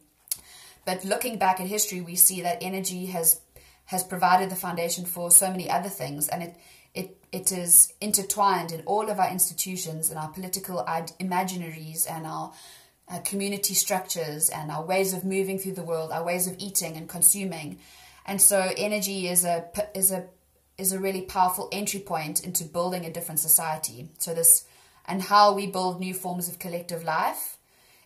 But 0.84 1.04
looking 1.04 1.38
back 1.38 1.60
at 1.60 1.66
history, 1.66 2.00
we 2.00 2.16
see 2.16 2.42
that 2.42 2.58
energy 2.60 3.06
has 3.06 3.40
has 3.86 4.04
provided 4.04 4.50
the 4.50 4.56
foundation 4.56 5.04
for 5.04 5.30
so 5.30 5.50
many 5.50 5.70
other 5.70 5.88
things, 5.88 6.28
and 6.28 6.42
it 6.42 6.56
it, 6.94 7.16
it 7.32 7.52
is 7.52 7.92
intertwined 8.00 8.72
in 8.72 8.82
all 8.82 9.08
of 9.08 9.18
our 9.18 9.30
institutions 9.30 10.10
and 10.10 10.18
our 10.18 10.28
political 10.28 10.84
imaginaries 11.20 12.10
and 12.10 12.26
our 12.26 12.52
uh, 13.08 13.18
community 13.20 13.74
structures 13.74 14.48
and 14.48 14.70
our 14.70 14.84
ways 14.84 15.12
of 15.12 15.24
moving 15.24 15.58
through 15.58 15.74
the 15.74 15.82
world, 15.82 16.12
our 16.12 16.24
ways 16.24 16.46
of 16.46 16.54
eating 16.58 16.96
and 16.96 17.08
consuming. 17.08 17.78
And 18.26 18.40
so 18.40 18.72
energy 18.76 19.28
is 19.28 19.44
a 19.44 19.64
is 19.94 20.12
a 20.12 20.26
is 20.78 20.92
a 20.92 21.00
really 21.00 21.22
powerful 21.22 21.68
entry 21.72 22.00
point 22.00 22.44
into 22.44 22.64
building 22.64 23.04
a 23.04 23.12
different 23.12 23.40
society. 23.40 24.10
So 24.18 24.34
this 24.34 24.64
and 25.06 25.22
how 25.22 25.52
we 25.54 25.66
build 25.66 25.98
new 25.98 26.14
forms 26.14 26.48
of 26.48 26.58
collective 26.58 27.02
life 27.02 27.58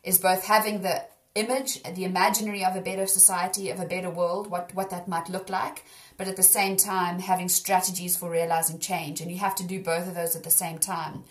is 0.03 0.19
both 0.19 0.45
having 0.45 0.83
the 0.83 1.05
image, 1.35 1.83
the 1.83 2.05
imaginary 2.05 2.65
of 2.65 2.77
a 2.77 2.81
better 2.81 3.07
society, 3.07 3.71
of 3.71 3.81
a 3.81 3.87
better 3.87 4.11
world, 4.11 4.51
what, 4.51 4.75
what 4.75 4.91
that 4.91 5.09
might 5.09 5.29
look 5.29 5.49
like, 5.49 5.85
but 6.17 6.29
at 6.29 6.37
the 6.37 6.43
same 6.43 6.77
time 6.77 7.19
having 7.19 7.49
strategies 7.49 8.17
for 8.17 8.31
realizing 8.31 8.79
change. 8.79 9.21
And 9.21 9.31
you 9.31 9.39
have 9.39 9.55
to 9.57 9.67
do 9.67 9.83
both 9.83 10.07
of 10.07 10.15
those 10.15 10.37
at 10.37 10.45
the 10.45 10.51
same 10.51 10.79
time. 10.79 11.25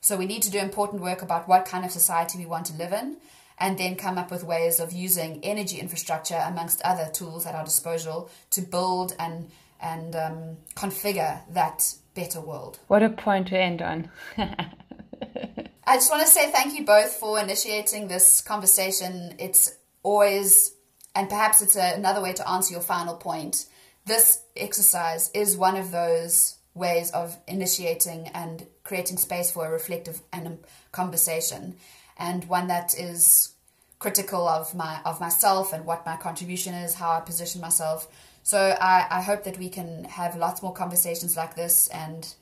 So 0.00 0.16
we 0.16 0.26
need 0.26 0.42
to 0.42 0.50
do 0.50 0.58
important 0.58 1.02
work 1.02 1.20
about 1.20 1.46
what 1.46 1.66
kind 1.66 1.84
of 1.84 1.90
society 1.90 2.38
we 2.38 2.46
want 2.46 2.66
to 2.66 2.76
live 2.76 2.92
in 2.92 3.18
and 3.58 3.76
then 3.76 3.96
come 3.96 4.16
up 4.16 4.30
with 4.30 4.42
ways 4.42 4.80
of 4.80 4.92
using 4.92 5.44
energy 5.44 5.78
infrastructure 5.78 6.42
amongst 6.46 6.80
other 6.82 7.10
tools 7.12 7.44
at 7.44 7.54
our 7.54 7.64
disposal 7.64 8.30
to 8.50 8.62
build 8.62 9.14
and 9.18 9.50
and 9.82 10.14
um, 10.14 10.56
configure 10.74 11.40
that 11.54 11.94
better 12.14 12.40
world. 12.40 12.78
What 12.88 13.02
a 13.02 13.08
point 13.08 13.48
to 13.48 13.58
end 13.58 13.80
on. 13.80 14.10
I 15.90 15.96
just 15.96 16.08
want 16.08 16.24
to 16.24 16.28
say 16.28 16.52
thank 16.52 16.78
you 16.78 16.86
both 16.86 17.14
for 17.14 17.40
initiating 17.40 18.06
this 18.06 18.40
conversation. 18.40 19.34
It's 19.40 19.76
always, 20.04 20.72
and 21.16 21.28
perhaps 21.28 21.62
it's 21.62 21.74
a, 21.74 21.94
another 21.96 22.22
way 22.22 22.32
to 22.32 22.48
answer 22.48 22.72
your 22.72 22.80
final 22.80 23.16
point 23.16 23.66
this 24.06 24.40
exercise 24.56 25.32
is 25.34 25.56
one 25.56 25.76
of 25.76 25.90
those 25.90 26.58
ways 26.74 27.10
of 27.10 27.36
initiating 27.48 28.28
and 28.28 28.68
creating 28.84 29.16
space 29.16 29.50
for 29.50 29.66
a 29.66 29.70
reflective 29.70 30.20
and 30.32 30.58
conversation, 30.92 31.74
and 32.16 32.44
one 32.44 32.68
that 32.68 32.96
is 32.96 33.54
critical 33.98 34.48
of 34.48 34.72
my 34.76 35.00
of 35.04 35.18
myself 35.20 35.72
and 35.72 35.84
what 35.84 36.06
my 36.06 36.16
contribution 36.16 36.72
is, 36.72 36.94
how 36.94 37.10
I 37.10 37.20
position 37.20 37.60
myself. 37.60 38.06
So 38.44 38.76
I, 38.80 39.08
I 39.10 39.22
hope 39.22 39.42
that 39.42 39.58
we 39.58 39.68
can 39.68 40.04
have 40.04 40.36
lots 40.36 40.62
more 40.62 40.72
conversations 40.72 41.36
like 41.36 41.56
this, 41.56 41.88
and 41.88 42.32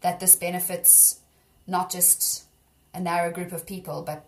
that 0.00 0.20
this 0.20 0.36
benefits 0.36 1.20
not 1.66 1.92
just 1.92 2.44
a 2.94 3.00
narrow 3.00 3.30
group 3.32 3.52
of 3.52 3.66
people, 3.66 4.02
but 4.02 4.24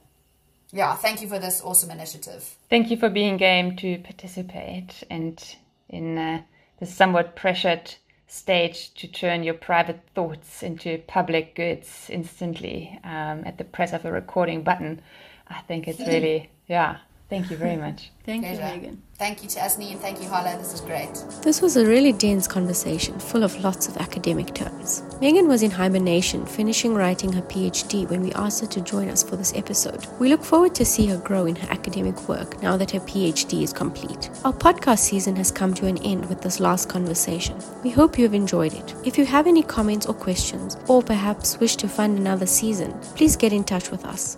yeah, 0.72 0.94
thank 0.96 1.22
you 1.22 1.28
for 1.28 1.38
this 1.38 1.62
awesome 1.62 1.90
initiative. 1.90 2.56
Thank 2.68 2.90
you 2.90 2.96
for 2.96 3.08
being 3.08 3.36
game 3.36 3.76
to 3.76 3.98
participate 3.98 5.04
and 5.08 5.42
in. 5.88 6.18
Uh, 6.18 6.42
the 6.78 6.86
somewhat 6.86 7.36
pressured 7.36 7.94
stage 8.28 8.92
to 8.94 9.06
turn 9.06 9.42
your 9.42 9.54
private 9.54 10.00
thoughts 10.14 10.62
into 10.62 10.98
public 11.06 11.54
goods 11.54 12.08
instantly 12.10 12.98
um, 13.04 13.42
at 13.44 13.56
the 13.58 13.64
press 13.64 13.92
of 13.92 14.04
a 14.04 14.12
recording 14.12 14.62
button. 14.62 15.00
I 15.48 15.60
think 15.60 15.88
it's 15.88 16.00
really, 16.06 16.50
yeah, 16.66 16.98
Thank 17.28 17.50
you 17.50 17.56
very 17.56 17.76
much. 17.76 18.10
Thank 18.24 18.44
Pleasure. 18.44 18.62
you, 18.74 18.80
Megan. 18.80 19.02
Thank 19.18 19.42
you 19.42 19.48
to 19.50 19.60
Asni 19.60 19.92
and 19.92 20.00
thank 20.00 20.20
you, 20.20 20.28
Holly. 20.28 20.56
This 20.58 20.74
is 20.74 20.80
great. 20.80 21.14
This 21.42 21.62
was 21.62 21.76
a 21.76 21.86
really 21.86 22.12
dense 22.12 22.46
conversation 22.46 23.18
full 23.18 23.44
of 23.44 23.58
lots 23.62 23.88
of 23.88 23.96
academic 23.96 24.52
terms. 24.52 25.02
Megan 25.20 25.48
was 25.48 25.62
in 25.62 25.70
hibernation, 25.70 26.44
finishing 26.44 26.92
writing 26.94 27.32
her 27.32 27.40
PhD 27.42 28.08
when 28.10 28.20
we 28.20 28.32
asked 28.32 28.60
her 28.60 28.66
to 28.66 28.80
join 28.80 29.08
us 29.08 29.22
for 29.22 29.36
this 29.36 29.54
episode. 29.54 30.06
We 30.18 30.28
look 30.28 30.42
forward 30.44 30.74
to 30.74 30.84
see 30.84 31.06
her 31.06 31.16
grow 31.16 31.46
in 31.46 31.56
her 31.56 31.72
academic 31.72 32.28
work 32.28 32.60
now 32.62 32.76
that 32.76 32.90
her 32.90 33.00
PhD 33.00 33.62
is 33.62 33.72
complete. 33.72 34.28
Our 34.44 34.52
podcast 34.52 34.98
season 34.98 35.36
has 35.36 35.50
come 35.50 35.72
to 35.74 35.86
an 35.86 35.98
end 35.98 36.28
with 36.28 36.42
this 36.42 36.60
last 36.60 36.88
conversation. 36.88 37.58
We 37.82 37.90
hope 37.90 38.18
you 38.18 38.24
have 38.24 38.34
enjoyed 38.34 38.74
it. 38.74 38.94
If 39.04 39.16
you 39.16 39.24
have 39.24 39.46
any 39.46 39.62
comments 39.62 40.06
or 40.06 40.14
questions, 40.14 40.76
or 40.88 41.00
perhaps 41.02 41.58
wish 41.58 41.76
to 41.76 41.88
fund 41.88 42.18
another 42.18 42.46
season, 42.46 42.92
please 43.14 43.36
get 43.36 43.52
in 43.52 43.64
touch 43.64 43.90
with 43.90 44.04
us. 44.04 44.36